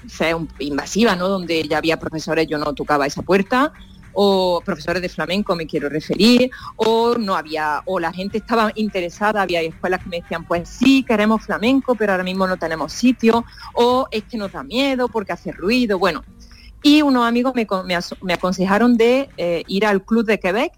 [0.06, 1.28] ser invasiva, ¿no?
[1.28, 3.72] Donde ya había profesores, yo no tocaba esa puerta
[4.12, 9.42] o profesores de flamenco me quiero referir, o no había, o la gente estaba interesada,
[9.42, 13.44] había escuelas que me decían, pues sí, queremos flamenco, pero ahora mismo no tenemos sitio,
[13.74, 16.22] o es que nos da miedo porque hace ruido, bueno.
[16.82, 20.72] Y unos amigos me, aconsejaron de eh, ir al Club de Quebec,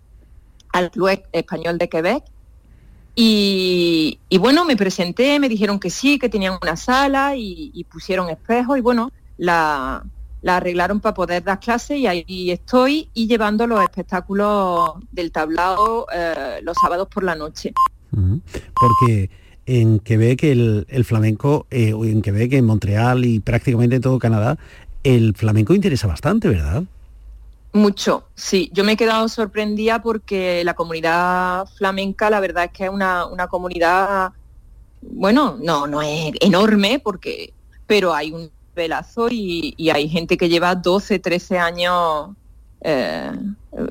[0.74, 2.24] al Club Español de Quebec.
[3.16, 8.76] Y, bueno, me presenté, me dijeron que sí, que tenían una sala y, pusieron espejos
[8.76, 10.04] y bueno, la,
[10.42, 16.06] la arreglaron para poder dar clases y ahí estoy y llevando los espectáculos del tablao
[16.12, 17.72] eh, los sábados por la noche.
[18.10, 19.30] Porque
[19.66, 24.58] en Quebec el, el flamenco, eh, en Quebec, en Montreal y prácticamente en todo Canadá,
[25.04, 26.82] el flamenco interesa bastante, ¿verdad?
[27.74, 28.70] Mucho, sí.
[28.72, 33.26] Yo me he quedado sorprendida porque la comunidad flamenca, la verdad es que es una,
[33.26, 34.30] una comunidad,
[35.02, 37.52] bueno, no, no es enorme, porque,
[37.88, 42.30] pero hay un velazo y, hay gente que lleva 12, 13 años
[42.80, 43.32] eh,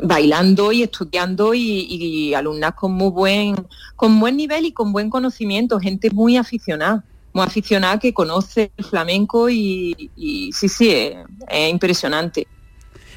[0.02, 3.68] bailando y estudiando y, alumnas con muy buen,
[3.98, 8.86] con buen nivel y con buen conocimiento, gente muy aficionada, muy aficionada que conoce el
[8.86, 10.10] flamenco y,
[10.54, 10.90] sí, sí,
[11.50, 12.48] es impresionante.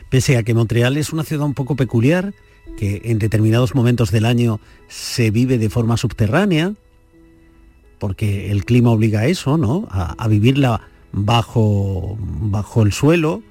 [0.09, 2.33] Pese a que Montreal es una ciudad un poco peculiar,
[2.77, 6.75] que en determinados momentos del año se vive de forma subterránea,
[7.99, 9.89] porque el clima obliga a eso, ¿no?
[9.91, 10.81] A, vivirla
[11.13, 13.43] bajo, bajo el suelo.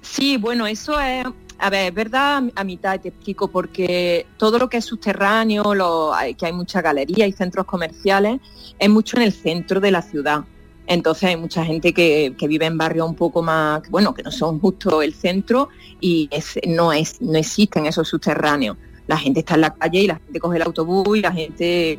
[0.00, 1.26] Sí, bueno, eso es,
[1.58, 6.12] a ver, es verdad a mitad, te explico, porque todo lo que es subterráneo, lo,
[6.38, 8.40] que hay muchas galerías y centros comerciales,
[8.78, 10.44] es mucho en el centro de la ciudad.
[10.92, 14.30] Entonces hay mucha gente que, que vive en barrios un poco más, bueno, que no
[14.30, 15.68] son justo el centro
[16.00, 18.76] y es- no, es, no existen esos subterráneos.
[19.06, 21.98] La gente está en la calle y la gente coge el autobús y la gente,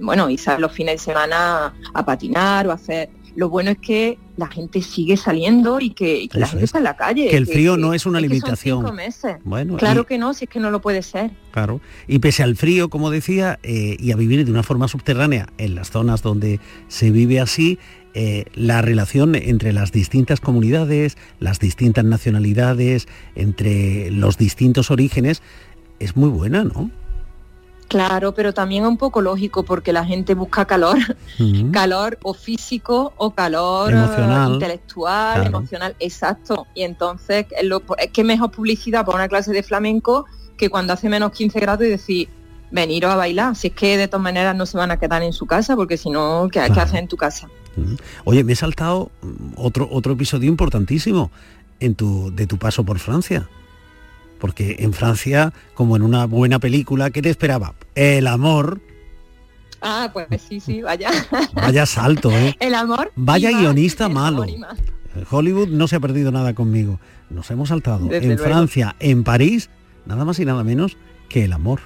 [0.00, 3.08] bueno, y sale los fines de semana a patinar o a hacer...
[3.34, 6.68] Lo bueno es que la gente sigue saliendo y que, y que la gente es.
[6.70, 7.28] está en la calle.
[7.28, 8.78] Que el frío no es una son limitación.
[8.80, 9.36] cinco meses.
[9.44, 11.32] Bueno, claro y- que no, si es que no lo puede ser.
[11.50, 11.82] Claro.
[12.08, 15.74] Y pese al frío, como decía, eh, y a vivir de una forma subterránea en
[15.74, 17.78] las zonas donde se vive así,
[18.18, 25.42] eh, la relación entre las distintas comunidades, las distintas nacionalidades, entre los distintos orígenes,
[25.98, 26.90] es muy buena, ¿no?
[27.88, 30.96] Claro, pero también es un poco lógico porque la gente busca calor,
[31.72, 34.52] calor o físico o calor eh, Emocional.
[34.54, 35.48] intelectual, Claro.
[35.58, 36.66] emocional, exacto.
[36.74, 40.24] Y entonces es, lo, es que mejor publicidad para una clase de flamenco
[40.56, 42.28] que cuando hace menos 15 grados y decir,
[42.70, 45.32] veniros a bailar, si es que de todas maneras no se van a quedar en
[45.34, 46.80] su casa porque si no, ¿qué, Claro.
[46.80, 47.48] haces en tu casa?
[48.24, 51.30] Oye, me he saltado mm, otro, otro episodio importantísimo
[51.80, 53.48] en tu, de tu paso por Francia.
[54.38, 57.74] Porque en Francia, como en una buena película, ¿qué te esperaba?
[57.94, 58.80] El amor.
[59.80, 61.10] Ah, pues sí, sí, vaya.
[61.54, 62.54] Vaya salto, ¿eh?
[62.60, 63.12] El amor.
[63.16, 64.44] Vaya más, guionista malo.
[64.58, 64.78] más.
[65.30, 67.00] Hollywood no se ha perdido nada conmigo.
[67.30, 68.44] Nos hemos saltado Desde en luego.
[68.44, 69.70] Francia, en París,
[70.04, 70.96] nada más y nada menos
[71.28, 71.80] que el amor.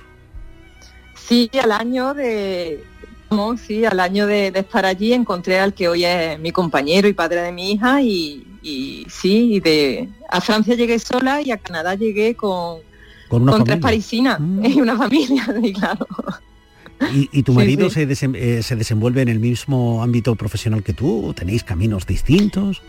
[1.14, 2.84] Sí, al año de
[3.56, 7.12] sí, al año de, de estar allí encontré al que hoy es mi compañero y
[7.12, 11.56] padre de mi hija y, y sí, y de a Francia llegué sola y a
[11.56, 12.78] Canadá llegué con,
[13.28, 14.38] Con una con tres familia.
[14.38, 14.60] Mm.
[14.60, 16.06] parisinas y una familia, sí, claro.
[17.14, 17.94] ¿Y, y tu Sí, marido sí.
[17.94, 21.32] Se, desem- eh, se desenvuelve en el mismo ámbito profesional que tú?
[21.34, 22.82] ¿Tenéis caminos distintos?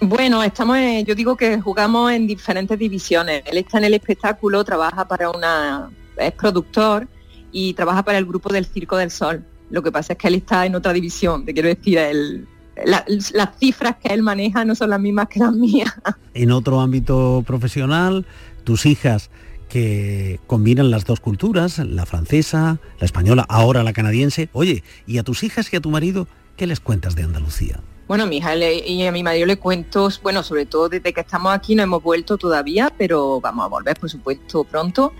[0.00, 3.42] Bueno, estamos, en- yo digo que jugamos en diferentes divisiones.
[3.46, 7.06] Él está en el espectáculo, trabaja para una, es productor
[7.52, 9.44] y trabaja para el grupo del Circo del Sol.
[9.70, 12.46] Lo que pasa es que él está en otra división, te quiero decir, él-
[12.84, 15.92] la- las cifras que él maneja no son las mismas que las mías.
[16.34, 18.24] En otro ámbito profesional,
[18.64, 19.30] tus hijas
[19.68, 24.48] que combinan las dos culturas, la francesa, la española, ahora la canadiense.
[24.52, 27.80] Oye, ¿y a tus hijas y a tu marido qué les cuentas de Andalucía?
[28.08, 31.20] Bueno, a mi hija y a mi marido le cuento, bueno, sobre todo desde que
[31.20, 35.12] estamos aquí no hemos vuelto todavía, pero vamos a volver, por supuesto, pronto.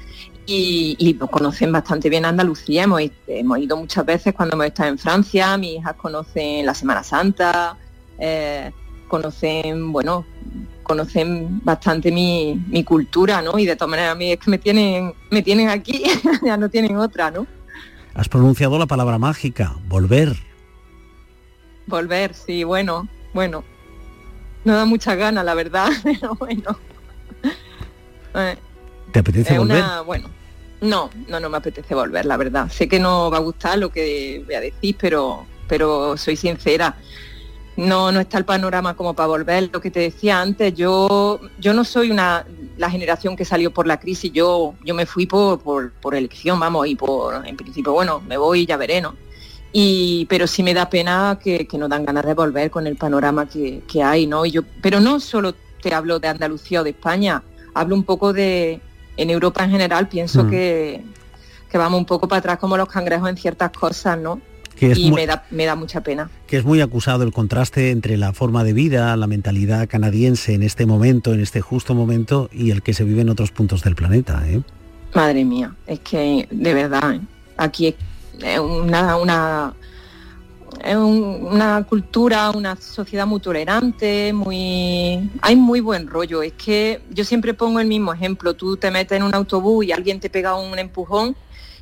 [0.53, 4.89] Y, y nos conocen bastante bien Andalucía, hemos, hemos ido muchas veces cuando hemos estado
[4.89, 7.77] en Francia, mis hijas conocen la Semana Santa,
[8.19, 8.73] eh,
[9.07, 10.27] conocen, bueno,
[10.83, 13.61] conocen bastante mi, mi cultura, ¿no?
[13.61, 16.03] Y de todas maneras a mí es que me tienen, me tienen aquí,
[16.45, 17.47] ya no tienen otra, ¿no?
[18.15, 20.35] Has pronunciado la palabra mágica, volver.
[21.87, 23.63] Volver, sí, bueno, bueno.
[24.65, 26.77] No da muchas ganas, la verdad, pero bueno.
[28.35, 28.57] Eh,
[29.13, 29.77] ¿Te apetece volver?
[29.77, 30.29] una, bueno,
[30.81, 32.71] no, no, no me apetece volver, la verdad.
[32.71, 36.97] Sé que no va a gustar lo que voy a decir, pero, pero soy sincera.
[37.77, 39.71] No, no está el panorama como para volver.
[39.73, 42.45] Lo que te decía antes, yo, yo no soy una
[42.77, 44.33] la generación que salió por la crisis.
[44.33, 48.61] Yo, yo me fui por, por, elección, vamos, y por, en principio, bueno, me voy
[48.61, 49.15] y ya veré, ¿no?
[49.73, 52.97] Y, pero sí me da pena que, que no dan ganas de volver con el
[52.97, 54.47] panorama que, que hay, ¿no?
[54.47, 57.43] Y yo, pero no solo te hablo de Andalucía o de España,
[57.75, 58.81] hablo un poco de,
[59.17, 60.51] en Europa en general, pienso Mm.
[60.51, 61.03] que,
[61.71, 64.41] que vamos un poco para atrás como los cangrejos en ciertas cosas, ¿no?
[64.77, 66.31] Que es y muy- me, da, me da mucha pena.
[66.47, 70.63] que es muy acusado el contraste entre la forma de vida, la mentalidad canadiense en
[70.63, 73.95] este momento, en este justo momento, y el que se vive en otros puntos del
[73.95, 74.43] planeta.
[74.47, 74.63] ¿eh?
[75.15, 77.21] Madre mía, es que de verdad, ¿eh?
[77.57, 77.95] aquí es
[78.43, 79.75] es una, una,
[80.85, 86.43] es un- una cultura, una sociedad muy tolerante, muy hay muy buen rollo.
[86.43, 89.93] Es que yo siempre pongo el mismo ejemplo, tú te metes en un autobús y
[89.93, 91.37] alguien te pega un empujón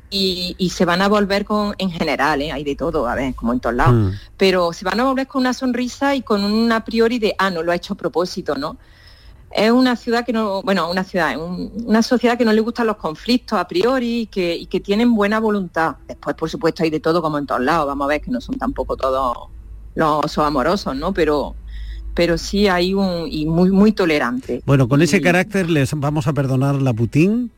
[0.09, 2.51] y, y se van a volver con, en general, ¿eh?
[2.51, 4.11] hay de todo, a ver, como en todos lados, Mm.
[4.37, 7.51] pero se van a volver con una sonrisa y con un a priori de, ah,
[7.51, 8.77] no lo ha hecho a propósito, ¿no?
[9.51, 12.85] Es una ciudad que no, bueno, una ciudad, un- una sociedad que no le gustan
[12.87, 15.95] los conflictos a priori y que, y que tienen buena voluntad.
[16.07, 18.41] Después, por supuesto, hay de todo como en todos lados, vamos a ver que no
[18.41, 19.49] son tampoco todos
[19.95, 21.13] los osos amorosos, ¿no?
[21.13, 21.55] Pero,
[22.13, 24.61] pero sí hay un, y muy, muy tolerante.
[24.65, 27.49] Bueno, con ese carácter les vamos a perdonar la Putin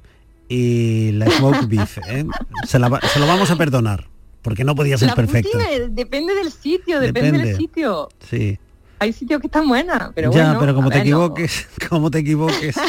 [0.47, 1.97] y la Smoke Beef.
[2.07, 2.25] ¿eh?
[2.67, 4.07] Se, la se lo vamos a perdonar,
[4.41, 5.49] porque no podía ser La perfecto.
[5.53, 7.47] Putin, depende del sitio, depende, Depende.
[7.49, 8.09] del sitio.
[8.29, 8.57] Sí.
[9.01, 10.59] Hay sitios que están buenas, pero ya, bueno.
[10.59, 11.17] pero como te ver, no.
[11.25, 12.75] equivoques, como te equivoques.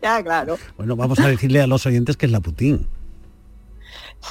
[0.00, 0.56] Ya, claro.
[0.76, 2.86] Bueno, vamos a decirle a los oyentes que es la Putin.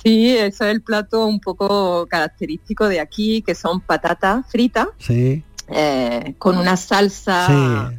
[0.01, 5.43] Sí, eso es el plato un poco característico de aquí, que son patatas fritas Sí.
[5.67, 7.97] eh, con una salsa Sí.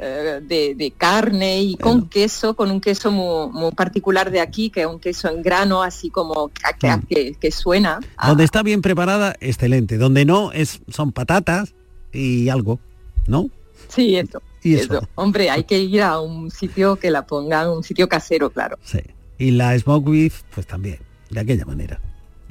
[0.00, 4.68] eh, de, de carne y con queso, con un queso muy, muy particular de aquí,
[4.68, 8.00] que es un queso en grano, así como que, que- que- que suena.
[8.26, 9.98] Donde está bien preparada, excelente.
[9.98, 11.74] Donde no, es, son patatas
[12.12, 12.78] y algo,
[13.26, 13.50] ¿no?
[13.88, 14.42] Sí, eso.
[14.62, 15.06] Y eso.
[15.14, 18.78] Hombre, hay que ir a un sitio que la pongan, un sitio casero, claro.
[18.82, 19.00] Sí.
[19.38, 20.98] Y la Smoke Beef, pues también,
[21.30, 22.00] de aquella manera.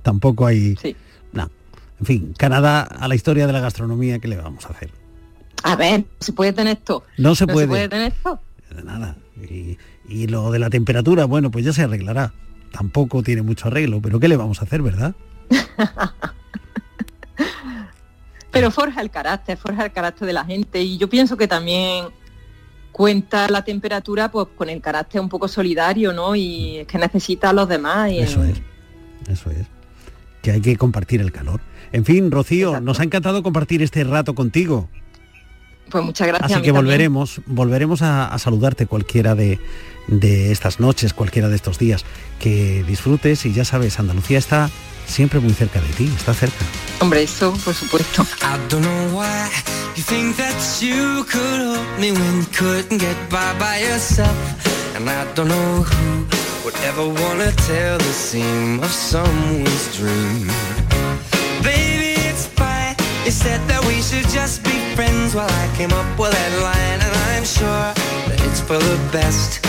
[0.03, 0.75] Tampoco hay...
[0.77, 0.95] Sí.
[1.33, 1.49] No.
[1.99, 4.91] En fin, Canadá a la historia de la gastronomía, ¿qué le vamos a hacer?
[5.63, 7.03] A ver, ¿se puede tener esto?
[7.17, 7.65] No se puede.
[7.65, 8.39] se puede tener esto?
[8.83, 9.17] Nada.
[9.49, 9.77] Y,
[10.07, 12.33] y lo de la temperatura, bueno, pues ya se arreglará.
[12.71, 15.15] Tampoco tiene mucho arreglo, pero ¿qué le vamos a hacer, verdad?
[18.57, 22.05] Pero forja el carácter, forja el carácter de la gente y yo pienso que también
[22.91, 26.35] cuenta la temperatura pues con el carácter un poco solidario, ¿no?
[26.35, 28.11] Y es que necesita a los demás.
[28.11, 28.57] Y Eso es,
[29.29, 29.67] eso es.
[30.41, 31.61] Que hay que compartir el calor.
[31.91, 34.89] En fin, Rocío, nos ha encantado compartir este rato contigo.
[35.89, 36.51] Pues muchas gracias.
[36.51, 36.85] Así que también.
[36.85, 39.59] volveremos, volveremos a, a saludarte cualquiera de,
[40.07, 42.03] de estas noches, cualquiera de estos días.
[42.39, 44.69] Que disfrutes y ya sabes, Andalucía está
[48.41, 49.49] i don't know why
[49.95, 54.65] you think that you could help me when you couldn't cerca by ti, está cerca.
[54.99, 56.27] Hombre, eso, por supuesto.
[56.63, 60.47] Would ever wanna tell the scene of someone's dream?
[61.63, 62.95] Baby, it's fine.
[63.23, 66.99] You said that we should just be friends while I came up with that line,
[67.01, 67.93] and I'm sure
[68.27, 69.61] that it's for the best.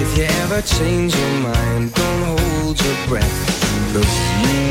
[0.00, 3.36] If you ever change your mind, don't hold your breath.
[3.92, 4.08] Look,
[4.42, 4.67] you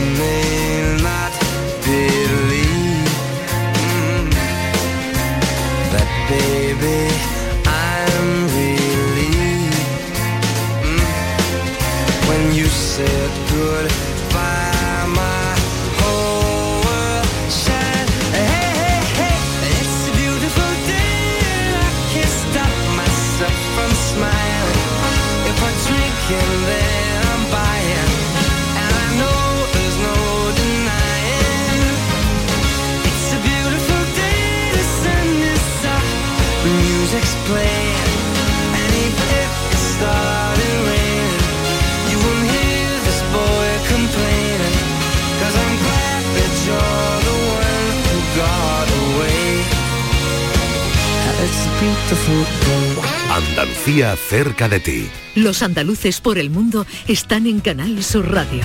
[54.29, 55.07] cerca de ti.
[55.35, 58.61] Los andaluces por el mundo están en Canal Sur Radio.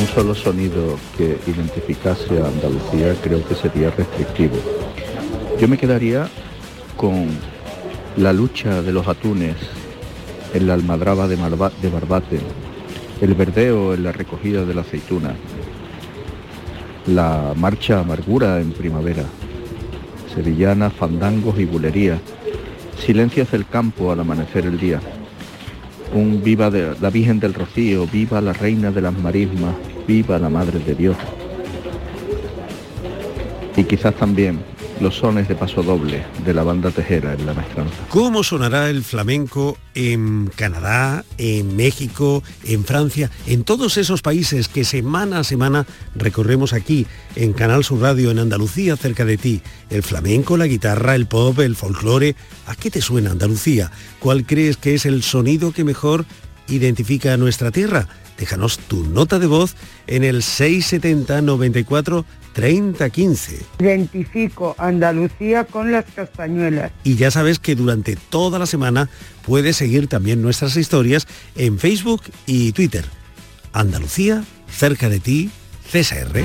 [0.00, 4.56] Un solo sonido que identificase a Andalucía creo que sería restrictivo.
[5.60, 6.28] Yo me quedaría
[6.96, 7.28] con
[8.16, 9.56] la lucha de los atunes
[10.54, 12.40] en la almadraba de, Marba- de Barbate,
[13.20, 15.34] el verdeo en la recogida de la aceituna,
[17.06, 19.24] la marcha amargura en primavera,
[20.34, 22.20] sevillana, fandangos y bulería,
[22.98, 25.00] silencios del campo al amanecer el día,
[26.14, 29.74] un viva la Virgen del Rocío, viva la Reina de las Marismas,
[30.06, 31.16] viva la Madre de Dios.
[33.76, 34.60] Y quizás también
[35.00, 37.94] los sones de paso doble de la banda Tejera en la maestranza.
[38.08, 44.84] ¿Cómo sonará el flamenco en Canadá, en México, en Francia, en todos esos países que
[44.84, 49.62] semana a semana recorremos aquí en Canal Sur Radio en Andalucía cerca de ti?
[49.90, 52.34] El flamenco, la guitarra, el pop, el folclore.
[52.66, 53.90] ¿A qué te suena Andalucía?
[54.18, 56.24] ¿Cuál crees que es el sonido que mejor
[56.68, 58.08] identifica a nuestra tierra?
[58.38, 63.58] Déjanos tu nota de voz en el 670 94 30 15.
[63.80, 66.90] Identifico Andalucía con las castañuelas.
[67.04, 69.10] Y ya sabes que durante toda la semana
[69.44, 73.04] puedes seguir también nuestras historias en Facebook y Twitter.
[73.72, 75.50] Andalucía, cerca de ti,
[75.92, 76.42] CSR.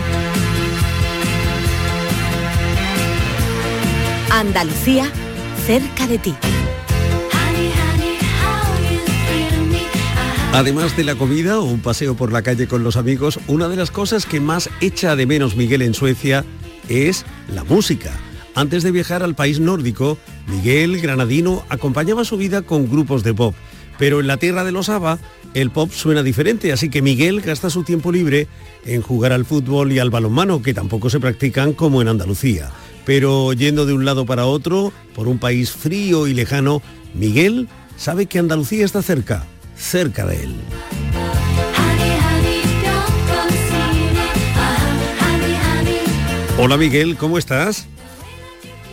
[4.32, 5.10] Andalucía,
[5.66, 6.36] cerca de ti.
[10.54, 13.78] Además de la comida o un paseo por la calle con los amigos, una de
[13.78, 16.44] las cosas que más echa de menos Miguel en Suecia
[16.90, 18.12] es la música.
[18.54, 23.56] Antes de viajar al país nórdico, Miguel Granadino acompañaba su vida con grupos de pop.
[23.98, 25.20] Pero en la tierra de los ABBA,
[25.54, 28.48] el pop suena diferente, así que Miguel gasta su tiempo libre
[28.86, 32.72] en jugar al fútbol y al balonmano, que tampoco se practican como en Andalucía.
[33.06, 36.82] Pero yendo de un lado para otro, por un país frío y lejano,
[37.14, 39.46] Miguel sabe que Andalucía está cerca,
[39.82, 40.56] cerca de él.
[46.58, 47.88] Hola Miguel, ¿cómo estás?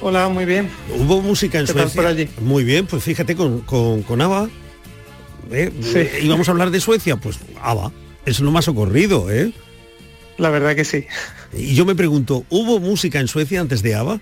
[0.01, 0.71] Hola, muy bien.
[0.97, 2.03] ¿Hubo música en ¿Qué tal Suecia?
[2.03, 2.29] por allí?
[2.41, 4.49] Muy bien, pues fíjate con, con, con ABBA.
[5.51, 5.73] ¿eh?
[5.83, 6.25] Sí.
[6.25, 7.93] Íbamos a hablar de Suecia, pues ABBA.
[8.25, 9.53] Es lo más ocurrido, ¿eh?
[10.39, 11.05] La verdad que sí.
[11.53, 14.21] Y yo me pregunto, ¿hubo música en Suecia antes de ABBA?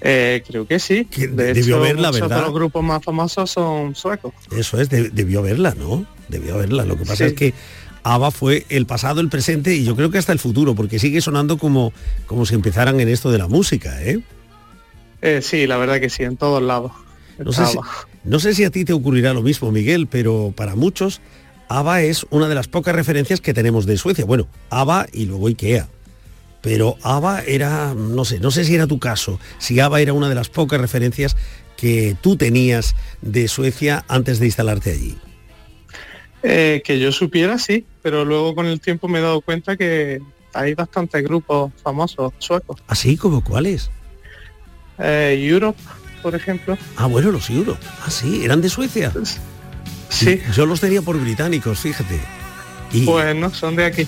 [0.00, 1.04] Eh, creo que sí.
[1.06, 2.36] Que de debió hecho, muchos ¿verdad?
[2.36, 4.32] de los grupos más famosos son suecos.
[4.56, 6.06] Eso es, de- debió haberla, ¿no?
[6.28, 6.84] Debió haberla.
[6.84, 7.24] Lo que pasa Sí.
[7.24, 7.54] es que
[8.04, 11.20] ABBA fue el pasado, el presente y yo creo que hasta el futuro, porque sigue
[11.20, 11.92] sonando como,
[12.26, 14.20] como si empezaran en esto de la música, ¿eh?
[15.20, 16.92] Eh, sí, la verdad que sí, en todos lados.
[17.38, 17.78] No sé, si,
[18.24, 21.20] no sé si a ti te ocurrirá lo mismo, Miguel, pero para muchos
[21.68, 24.24] ABBA es una de las pocas referencias que tenemos de Suecia.
[24.24, 25.88] Bueno, ABBA y luego IKEA.
[26.60, 30.28] Pero ABBA era, no sé, no sé si era tu caso, si ABBA era una
[30.28, 31.36] de las pocas referencias
[31.76, 35.16] que tú tenías de Suecia antes de instalarte allí.
[36.42, 40.20] Eh, que yo supiera, sí, pero luego con el tiempo me he dado cuenta que
[40.52, 42.80] hay bastantes grupos famosos suecos.
[42.86, 43.90] ¿Así como cuáles?
[44.98, 45.78] Eh, Europe,
[46.22, 46.76] por ejemplo.
[46.96, 47.76] Ah, bueno, los Euro.
[48.04, 49.12] Ah, sí, eran de Suecia.
[50.08, 50.40] Sí.
[50.54, 52.18] Yo los tenía por británicos, fíjate.
[52.92, 54.06] Y, Pues no, son de aquí.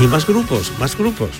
[0.00, 1.30] Y más grupos, más grupos.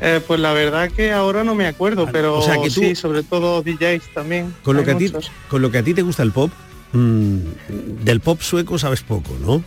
[0.00, 2.94] Eh, pues la verdad que ahora no me acuerdo, pero o sea que tú- sí,
[2.94, 4.54] sobre todo DJs también.
[4.62, 5.12] Con lo, que a ti,
[5.48, 6.52] con lo que a ti te gusta el pop,
[6.92, 7.38] mm,
[8.04, 9.62] del pop sueco sabes poco, ¿no?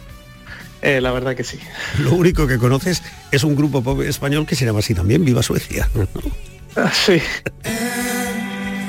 [0.81, 1.59] Eh, la verdad que sí.
[1.99, 5.43] Lo único que conoces es un grupo pop español que se llama así también, Viva
[5.43, 5.87] Suecia.
[5.93, 6.07] ¿no?
[6.91, 7.21] Sí.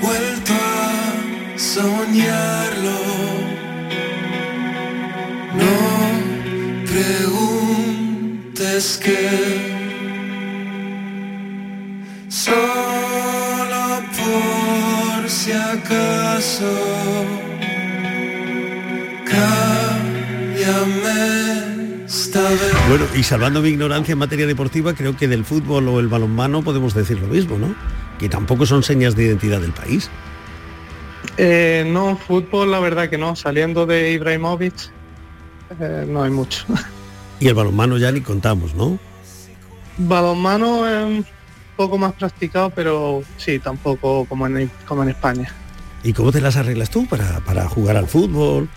[0.00, 2.92] vuelto a soñarlo.
[5.54, 5.92] No
[8.82, 9.28] preguntes que
[12.28, 12.64] solo
[14.16, 16.72] por si acaso
[19.24, 20.84] cámbiame
[22.06, 22.74] esta vez.
[22.88, 26.62] Bueno, y salvando mi ignorancia en materia deportiva, creo que del fútbol o el balonmano
[26.62, 27.74] podemos decir lo mismo, ¿no?
[28.18, 30.10] Que tampoco son señas de identidad del país.
[31.38, 33.36] Eh, no, fútbol la verdad que no.
[33.36, 34.74] Saliendo de Ibrahimovic,
[35.80, 36.64] eh, no hay mucho.
[37.42, 39.00] Y el balonmano ya ni contamos, ¿no?
[39.98, 41.26] Balonmano es un
[41.76, 45.52] poco más practicado, pero sí, tampoco como en, como en España.
[46.04, 48.68] ¿Y cómo te las arreglas tú para, para jugar al fútbol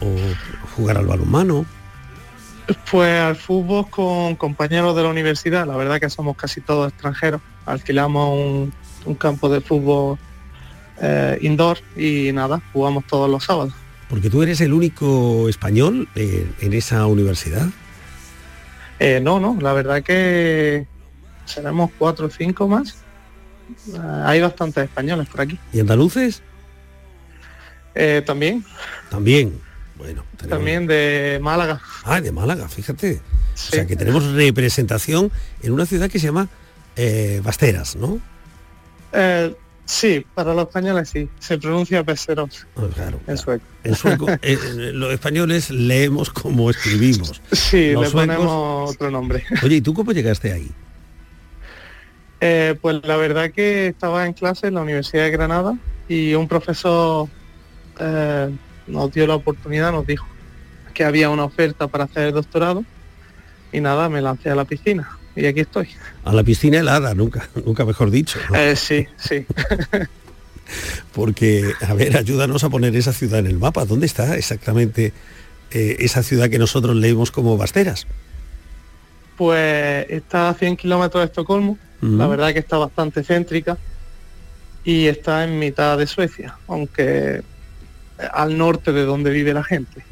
[0.00, 0.14] o
[0.76, 1.64] jugar al balonmano?
[2.90, 7.40] Pues al fútbol con compañeros de la universidad, la verdad que somos casi todos extranjeros.
[7.64, 8.72] Alquilamos un,
[9.06, 10.18] un campo de fútbol
[11.00, 13.72] eh, indoor y nada, jugamos todos los sábados.
[14.10, 17.68] Porque tú eres el único español eh, en esa universidad.
[18.98, 20.86] Eh, no, no, la verdad que
[21.44, 22.96] seremos cuatro o cinco más.
[23.92, 25.58] Eh, hay bastantes españoles por aquí.
[25.72, 26.42] ¿Y andaluces?
[27.94, 28.64] Eh, también,
[29.10, 29.60] También.
[29.96, 31.80] Bueno, tenemos- también de Málaga.
[32.04, 33.20] Ah, de Málaga, fíjate.
[33.54, 35.30] O sea que tenemos representación
[35.62, 36.48] en una ciudad que se llama
[36.96, 38.18] eh, Basteras, ¿no?
[39.12, 39.54] Eh,
[39.84, 43.64] sí, para los españoles sí, se pronuncia Peceros Ah, claro, en sueco.
[43.84, 44.58] En sueco, eh,
[44.94, 47.40] los españoles leemos como escribimos.
[47.52, 49.44] Sí, Los le suecos- ponemos otro nombre.
[49.62, 50.70] Oye, ¿y tú cómo llegaste ahí?
[52.40, 55.76] Eh, pues la verdad que estaba en clase en la Universidad de Granada
[56.08, 57.28] y un profesor
[58.00, 58.50] eh,
[58.88, 60.26] nos dio la oportunidad, nos dijo
[60.92, 62.84] que había una oferta para hacer el doctorado
[63.72, 65.08] y nada, me lancé a la piscina.
[65.36, 65.88] Y aquí estoy.
[66.24, 68.38] A la piscina helada, nunca, nunca mejor dicho.
[68.50, 68.56] ¿no?
[68.56, 69.46] Eh, sí, sí.
[71.12, 73.84] Porque, a ver, ayúdanos a poner esa ciudad en el mapa.
[73.84, 75.12] ¿Dónde está exactamente
[75.70, 78.06] eh, esa ciudad que nosotros leemos como Basteras?
[79.36, 83.78] Pues está a 100 kilómetros de Estocolmo, la verdad que está bastante céntrica
[84.84, 87.42] y está en mitad de Suecia, aunque
[88.32, 90.04] al norte de donde vive la gente.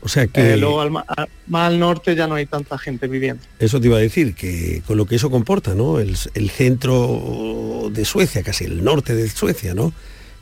[0.00, 1.04] O sea que Eh, luego al más
[1.50, 3.42] al norte ya no hay tanta gente viviendo.
[3.58, 5.98] eso te iba a decir, que con lo que eso comporta, ¿no?
[5.98, 9.92] El, el centro de Suecia, casi el norte de Suecia, ¿no?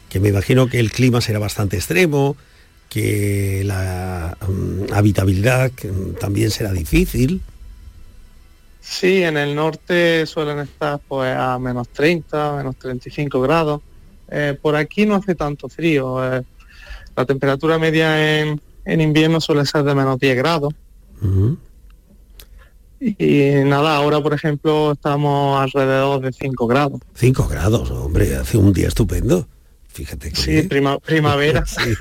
[0.09, 2.36] Que me imagino que el clima será bastante extremo,
[2.88, 7.40] que la mm, habitabilidad mm, también será difícil.
[8.80, 13.80] Sí, en el norte suelen estar pues a menos 30, menos 35 grados.
[14.30, 16.22] Eh, por aquí no hace tanto frío.
[16.36, 16.42] eh,
[17.16, 20.72] la temperatura media en, en invierno suele ser de menos 10 grados.
[22.99, 27.01] Y, y nada, ahora por ejemplo estamos alrededor de 5 grados.
[27.14, 29.47] 5 grados, hombre, hace un día estupendo.
[29.89, 30.37] Fíjate que...
[30.37, 31.64] Sí, prima- primavera.
[31.76, 31.95] Sí.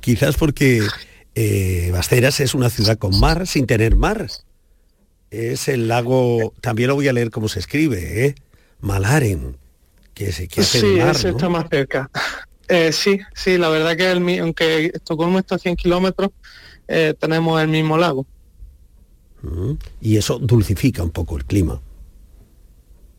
[0.00, 0.82] Quizás porque
[1.34, 4.26] eh, Basteras es una ciudad con mar sin tener mar.
[5.30, 8.34] Es el lago, también lo voy a leer cómo se escribe, ¿eh?
[8.80, 9.58] Malaren,
[10.14, 11.36] que, se, que hace Sí, el mar, ese ¿no?
[11.36, 12.10] está más cerca.
[12.68, 16.30] Eh, sí, sí, la verdad que el, aunque Estocolmo está a 100 kilómetros,
[16.86, 18.26] eh, tenemos el mismo lago.
[19.42, 19.78] Ujú.
[20.00, 21.80] Y eso dulcifica un poco el clima.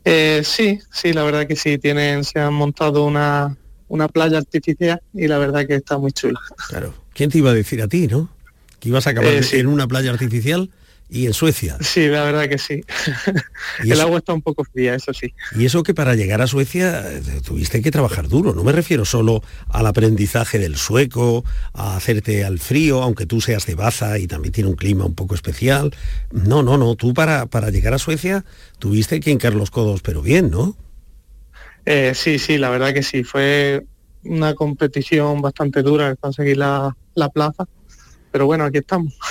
[0.06, 5.02] Eh, sí, sí, la verdad que sí, tienen, se han montado una, una playa artificial
[5.14, 6.40] y la verdad que está muy chula.
[6.70, 6.94] Claro.
[7.14, 8.30] ¿Quién te iba a decir a ti, no?
[8.80, 9.58] Que ibas a acabar Eh, sí.
[9.58, 10.70] en una playa artificial
[11.12, 11.76] y en Suecia.
[11.82, 12.82] Sí, la verdad que sí.
[13.84, 15.34] Y el eso- agua está un poco fría, eso sí.
[15.56, 18.54] Y eso que para llegar a Suecia eh, tuviste que trabajar duro.
[18.54, 21.44] No me refiero solo al aprendizaje del sueco,
[21.74, 25.16] a hacerte al frío, aunque tú seas de Baza y también tiene un clima un
[25.16, 25.96] poco especial.
[26.32, 26.96] No, no, no.
[26.96, 28.46] Tú para, para llegar a Suecia
[28.78, 30.78] tuviste que hincar los codos, pero bien, ¿no?
[31.86, 33.24] Eh, sí, sí, la verdad que sí.
[33.24, 33.84] Fue
[34.24, 37.66] una competición bastante dura el conseguir la, la plaza.
[38.32, 39.14] Pero bueno, aquí estamos.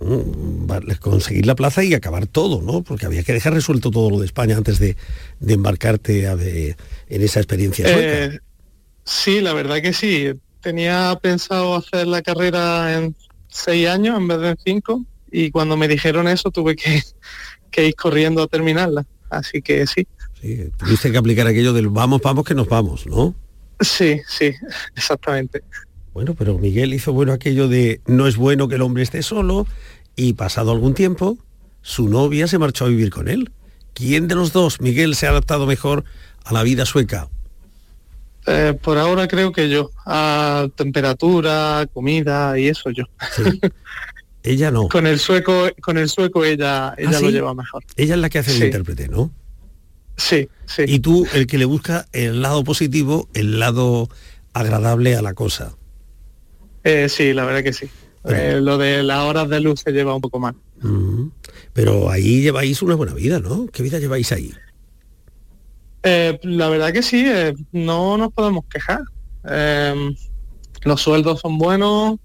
[0.00, 0.66] Mm,
[1.00, 2.82] Conseguir la plaza y acabar todo, ¿no?
[2.82, 4.96] Porque había que dejar resuelto todo lo de España antes de,
[5.40, 7.86] de embarcarte a en esa experiencia.
[7.88, 8.38] Eh,
[9.04, 10.32] sí, la verdad que sí.
[10.60, 13.14] Tenía pensado hacer la carrera en
[13.48, 17.02] seis años en vez de en cinco y cuando me dijeron eso tuve que,
[17.70, 19.06] que ir corriendo a terminarla.
[19.30, 20.06] Así que sí,
[20.40, 23.34] Sí, tuviste que aplicar aquello del vamos, vamos, que nos vamos, ¿no?
[23.80, 24.52] sí, sí,
[24.96, 25.62] exactamente.
[26.16, 29.66] Bueno, pero Miguel hizo bueno aquello de no es bueno que el hombre esté solo
[30.16, 31.36] y pasado algún tiempo,
[31.82, 33.50] su novia se marchó a vivir con él.
[33.92, 36.04] ¿Quién de los dos, Miguel, se ha adaptado mejor
[36.42, 37.28] a la vida sueca?
[38.46, 43.04] Eh, por ahora creo que yo, a temperatura, comida y eso yo.
[44.42, 44.88] Ella no.
[44.88, 47.24] Con el sueco, con el sueco ella, ella ¿Ah, sí?
[47.26, 47.84] lo lleva mejor.
[47.94, 48.60] Ella es la que hace Sí.
[48.60, 49.30] de intérprete, ¿no?
[50.16, 50.84] Sí, sí.
[50.86, 54.08] Y tú, el que le busca el lado positivo, el lado
[54.54, 55.74] agradable a la cosa.
[56.88, 57.86] Eh, sí, la verdad que sí.
[58.28, 60.54] Eh, lo de las horas de luz se lleva un poco mal.
[60.80, 61.28] Mm.
[61.72, 63.66] Pero ahí lleváis una buena vida, ¿no?
[63.72, 64.52] ¿Qué vida lleváis ahí?
[66.02, 69.00] Eh, la verdad que sí, eh, no nos podemos quejar.
[69.48, 70.14] Eh,
[70.84, 72.18] los sueldos son buenos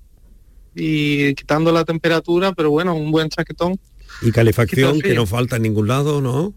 [0.76, 3.80] y quitando la temperatura, pero bueno, un buen chaquetón.
[4.22, 6.54] Y calefacción, que no falta en ningún lado, ¿no?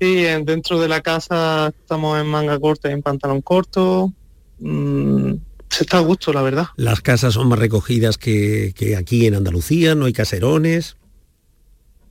[0.00, 4.12] Sí, en- dentro de la casa estamos en manga corta y en pantalón corto.
[4.58, 5.34] Mm,
[5.70, 6.66] se está a gusto, la verdad.
[6.76, 10.96] Las casas son más recogidas que, que aquí en Andalucía, no hay caserones.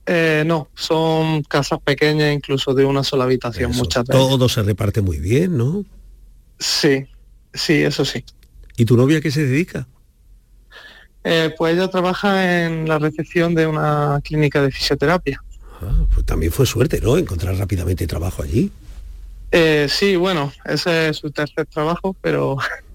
[0.06, 4.20] Eh, no, son casas pequeñas, incluso de una sola habitación muchas veces.
[4.20, 5.84] Todo se reparte muy bien, ¿no?
[6.58, 7.06] Sí,
[7.52, 8.24] sí, eso sí.
[8.76, 9.86] ¿Y tu novia qué se dedica?
[11.24, 15.42] Eh, pues ella trabaja en la recepción de una clínica de fisioterapia.
[16.14, 17.18] Pues también fue suerte, ¿no?
[17.18, 18.70] Encontrar rápidamente trabajo allí.
[19.50, 22.56] Eh, sí, bueno, ese es su tercer trabajo, pero,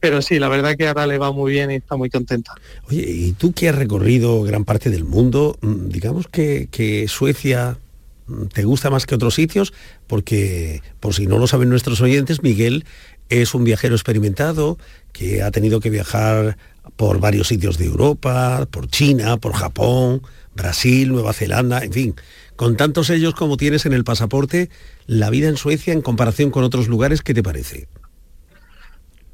[0.00, 2.54] pero sí, la verdad que ahora le va muy bien y está muy contenta.
[2.88, 7.78] Oye, y tú que has recorrido gran parte del mundo, mm, digamos que, que Suecia
[8.26, 9.72] mm, te gusta más que otros sitios,
[10.06, 12.84] porque por si no lo saben nuestros oyentes, Miguel
[13.28, 14.78] es un viajero experimentado
[15.12, 16.56] que ha tenido que viajar
[16.96, 20.22] por varios sitios de Europa, por China, por Japón,
[20.54, 22.14] Brasil, Nueva Zelanda, en fin,
[22.56, 24.70] con tantos ellos como tienes en el pasaporte,
[25.06, 27.88] la vida en Suecia en comparación con otros lugares, ¿qué te parece?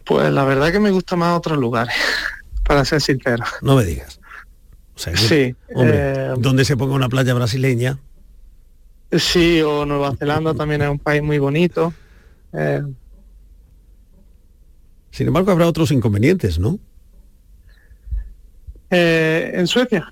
[0.07, 1.95] Pues la verdad que me gusta más otros lugares,
[2.65, 3.45] para ser sincero.
[3.61, 4.19] No me digas.
[4.95, 7.99] O sea, Sí, hombre, eh, donde se ponga una playa brasileña,
[9.13, 11.95] Sí, o Nueva Zelanda también es un país muy bonito.
[12.53, 12.83] Eh,
[15.13, 16.79] sin embargo habrá otros inconvenientes, ¿no?
[18.91, 20.11] eh, en Suecia,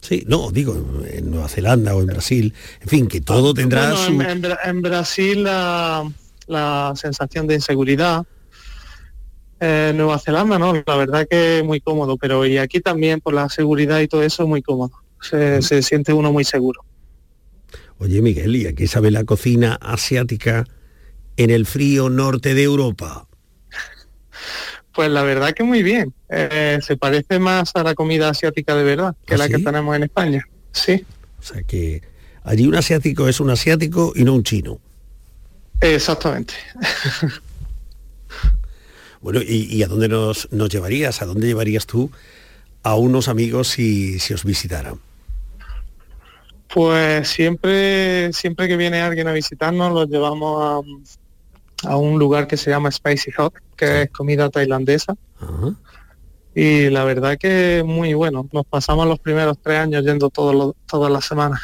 [0.00, 0.76] Sí, no, digo,
[1.10, 4.12] en Nueva Zelanda o en Brasil, en fin, que todo tendrá Bueno, su...
[4.12, 6.08] en, en Bra- en Brasil la,
[6.46, 8.22] la sensación de inseguridad.
[9.60, 13.48] Eh, Nueva Zelanda, no, la verdad que muy cómodo, pero y aquí también por la
[13.48, 14.92] seguridad y todo eso muy cómodo.
[15.20, 16.84] Se, se siente uno muy seguro.
[17.98, 20.66] Oye, Miguel, ¿y a qué sabe la cocina asiática
[21.38, 23.26] en el frío norte de Europa?
[24.92, 26.12] Pues la verdad que muy bien.
[26.28, 29.96] Eh, se parece más a la comida asiática de verdad que ¿Ah, la que tenemos
[29.96, 30.44] en España.
[30.72, 31.04] Sí,
[31.38, 32.02] O sea que
[32.44, 34.78] allí un asiático es un asiático y no un chino.
[35.80, 36.54] exactamente.
[39.26, 41.20] Bueno, ¿y, y a dónde nos, nos llevarías?
[41.20, 42.12] ¿A dónde llevarías tú
[42.84, 45.00] a unos amigos si, si os visitaran?
[46.72, 50.84] Pues siempre, siempre que viene alguien a visitarnos, los llevamos
[51.82, 55.16] a, a un lugar que se llama Spicy Hot, que es comida tailandesa.
[56.54, 58.48] Y la verdad que muy bueno.
[58.52, 61.60] Nos pasamos los primeros tres años yendo todos todas las semanas.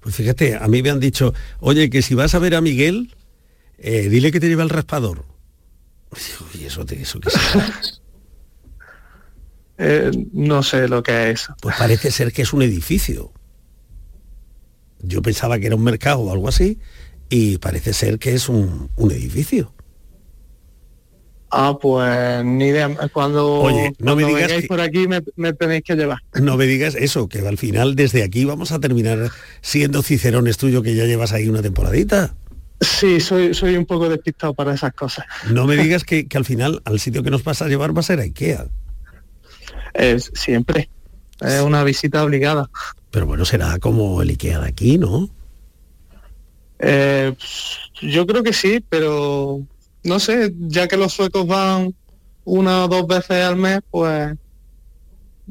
[0.00, 3.14] Pues fíjate, a mí me han dicho, oye, que si vas a ver a Miguel,
[3.76, 5.26] eh, dile que te lleva el raspador.
[6.58, 7.72] Y eso, te, eso qué será?
[9.80, 11.46] Eh, no sé lo que es.
[11.62, 13.32] Pues parece ser que es un edificio.
[15.00, 16.80] Yo pensaba que era un mercado o algo así,
[17.28, 19.72] y parece ser que es un, un edificio.
[21.50, 22.90] Ah, pues ni idea.
[23.12, 26.18] Cuando, Oye, no me cuando digas vengáis que- por aquí me, me tenéis que llevar.
[26.42, 29.30] No me digas eso, que al final desde aquí vamos a terminar
[29.60, 32.34] siendo cicerones tuyo que ya llevas ahí una temporadita.
[32.80, 35.26] Sí, soy, soy un poco despistado para esas cosas.
[35.50, 38.00] No me digas que, que al final al sitio que nos vas a llevar va
[38.00, 38.66] a ser a Ikea.
[39.94, 40.88] Es siempre.
[41.40, 42.70] Es una visita obligada.
[43.10, 45.28] Pero bueno, será como el Ikea de aquí, ¿no?
[46.78, 47.34] Eh,
[48.00, 49.60] yo creo que sí, pero
[50.04, 51.94] no sé, ya que los suecos van
[52.44, 54.36] una o dos veces al mes, pues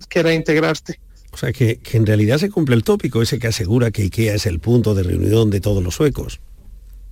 [0.08, 1.00] quiera integrarte.
[1.32, 4.36] O sea, que, que en realidad se cumple el tópico ese que asegura que Ikea
[4.36, 6.40] es el punto de reunión de todos los suecos.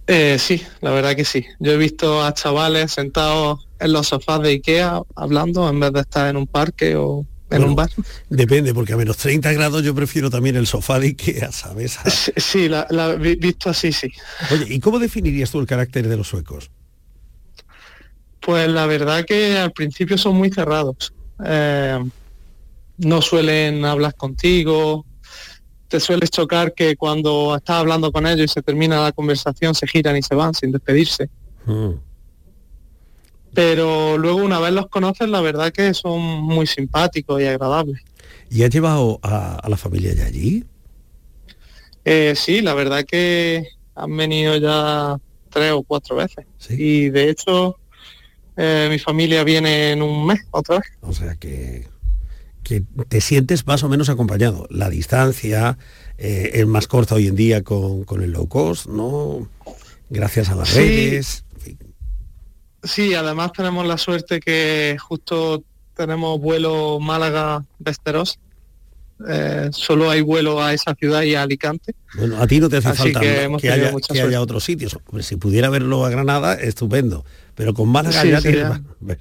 [0.08, 1.46] Eh, sí, la verdad que sí.
[1.60, 6.02] Yo he visto a chavales sentados en los sofás de Ikea hablando en vez de
[6.02, 7.90] estar en un parque o en Bueno, un bar.
[8.30, 11.98] Depende, porque a menos 30 grados yo prefiero también el sofá de Ikea, ¿sabes?
[12.06, 14.12] Sí, sí, la, la vi- visto así, sí.
[14.52, 16.70] Oye, ¿y cómo definirías tú el carácter de los suecos?
[18.42, 21.14] Pues la verdad que al principio son muy cerrados.
[21.44, 21.98] Eh,
[22.98, 25.06] no suelen hablar contigo.
[25.88, 29.88] Te sueles chocar que cuando estás hablando con ellos y se termina la conversación se
[29.88, 31.30] giran y se van sin despedirse.
[31.66, 31.92] Mm.
[33.54, 38.02] Pero luego una vez los conoces, la verdad que son muy simpáticos y agradables.
[38.50, 40.66] ¿Y has llevado a, a la familia de allí?
[42.04, 45.18] Eh, sí, la verdad que han venido ya
[45.50, 46.46] tres o cuatro veces.
[46.70, 47.78] Y de hecho,
[48.58, 50.88] eh, mi familia viene en un mes otra vez.
[51.02, 51.88] O sea que,
[52.66, 54.68] que te sientes más o menos acompañado.
[54.72, 55.78] La distancia
[56.18, 59.48] eh, es más corta hoy en día con, con el low cost, ¿no?
[60.10, 60.80] Gracias a las Sí.
[60.80, 61.46] redes.
[62.84, 65.64] Sí, además tenemos la suerte que justo
[65.96, 68.40] tenemos vuelo Málaga-Vesteros.
[69.30, 71.94] Eh, solo hay vuelo a esa ciudad y a Alicante.
[72.18, 73.40] Bueno, a ti no te hace Así falta que
[73.72, 74.98] haya, que haya otros sitios.
[75.08, 77.24] Hombre, si pudiera verlo a Granada, estupendo.
[77.56, 78.82] Pero con Málaga Sí, ya ba-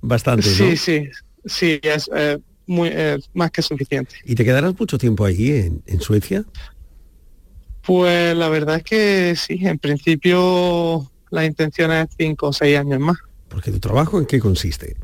[0.00, 0.54] bastante, ¿no?
[0.54, 1.08] Sí, sí,
[1.44, 2.38] sí, es eh,
[2.70, 4.14] muy eh, más que suficiente.
[4.24, 6.44] ¿Y te quedarás mucho tiempo ahí en, en Suecia?
[7.82, 13.00] Pues la verdad es que sí, en principio la intención es cinco o seis años
[13.00, 13.16] más.
[13.48, 14.96] Porque tu trabajo en qué consiste.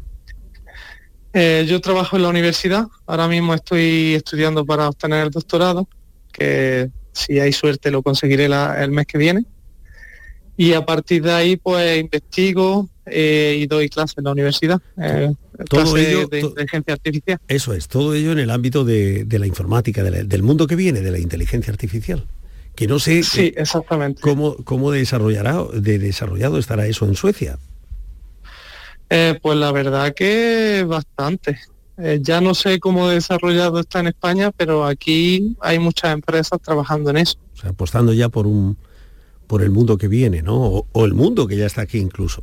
[1.33, 5.89] Eh, yo trabajo en la universidad, ahora mismo estoy estudiando para obtener el doctorado,
[6.33, 9.45] que si hay suerte lo conseguiré la- el mes que viene.
[10.57, 15.33] Y a partir de ahí pues investigo eh, y doy clases en la universidad, eh,
[15.71, 17.39] Todo ello- de inteligencia artificial.
[17.49, 20.67] Eso es, todo ello en el ámbito de, de la informática, de la- del mundo
[20.67, 22.27] que viene, de la inteligencia artificial.
[22.75, 24.21] Que no sé Sí, exactamente.
[24.21, 27.59] cómo, cómo desarrollará, de desarrollado estará eso en Suecia.
[29.09, 31.59] Eh, pues la verdad que bastante.
[31.99, 37.09] Eh, ya no sé cómo desarrollado está en España, pero aquí hay muchas empresas trabajando
[37.11, 37.39] en eso.
[37.55, 38.77] O sea, apostando ya por un
[39.47, 40.57] por el mundo que viene, ¿no?
[40.61, 42.43] O, o el mundo que ya está aquí incluso.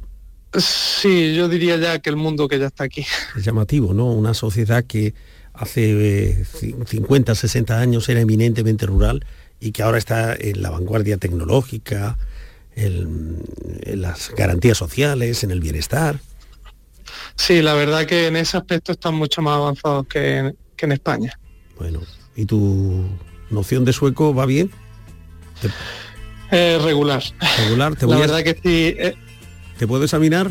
[0.57, 3.05] Sí, yo diría ya que el mundo que ya está aquí.
[3.35, 4.11] Es llamativo, ¿no?
[4.11, 5.13] Una sociedad que
[5.53, 9.25] hace eh, ci- 50, 60 años era eminentemente rural
[9.59, 12.17] y que ahora está en la vanguardia tecnológica,
[12.75, 13.39] en,
[13.83, 16.19] en las garantías sociales, en el bienestar.
[17.35, 20.91] Sí, la verdad que en ese aspecto están mucho más avanzados que en, que en
[20.91, 21.39] España.
[21.79, 22.01] Bueno,
[22.35, 23.05] ¿y tu
[23.49, 24.69] noción de sueco va bien?
[26.51, 27.23] Eh, regular.
[27.59, 28.95] Regular, te la a- verdad que sí.
[28.99, 29.15] eh,
[29.83, 30.49] ¿Te puedo examinar?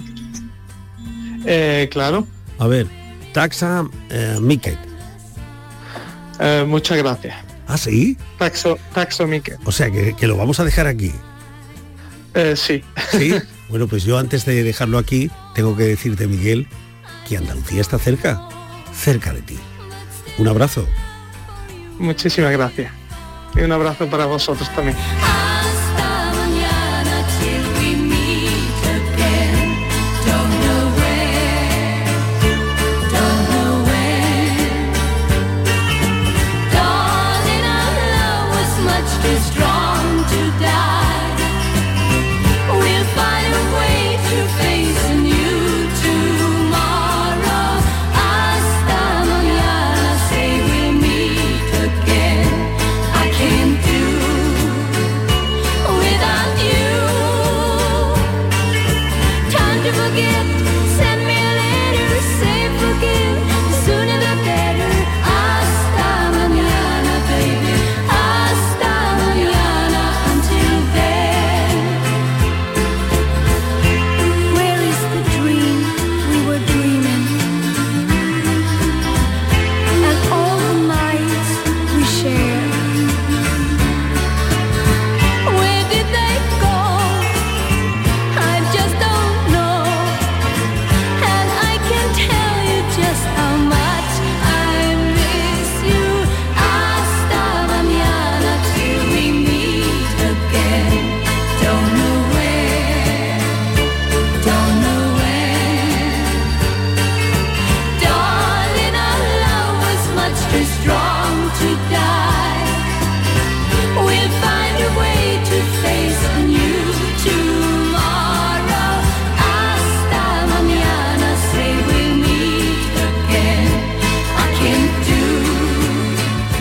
[1.47, 2.27] eh, claro.
[2.59, 2.87] A ver,
[3.33, 4.77] taxa eh, Miket.
[6.39, 7.35] Eh, muchas gracias.
[7.67, 8.19] ¿Ah, sí?
[8.39, 9.57] Taxo, taxo Miquel.
[9.65, 11.13] O sea, que, que lo vamos a dejar aquí.
[12.35, 12.85] Eh, sí.
[13.11, 13.35] Sí.
[13.71, 16.69] Bueno, pues yo antes de dejarlo aquí, tengo que decirte, Miguel,
[17.27, 18.47] que Andalucía está cerca,
[18.95, 19.57] cerca de ti.
[20.37, 20.87] Un abrazo.
[21.99, 22.93] Muchísimas gracias.
[23.57, 24.99] Y un abrazo para vosotros también.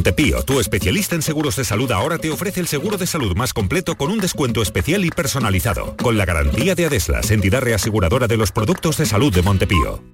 [0.04, 3.54] Montepío, tu especialista en seguros de salud ahora te ofrece el seguro de salud más
[3.54, 8.36] completo con un descuento especial y personalizado, con la garantía de Adeslas, entidad reaseguradora de
[8.36, 10.13] los productos de salud de Montepío.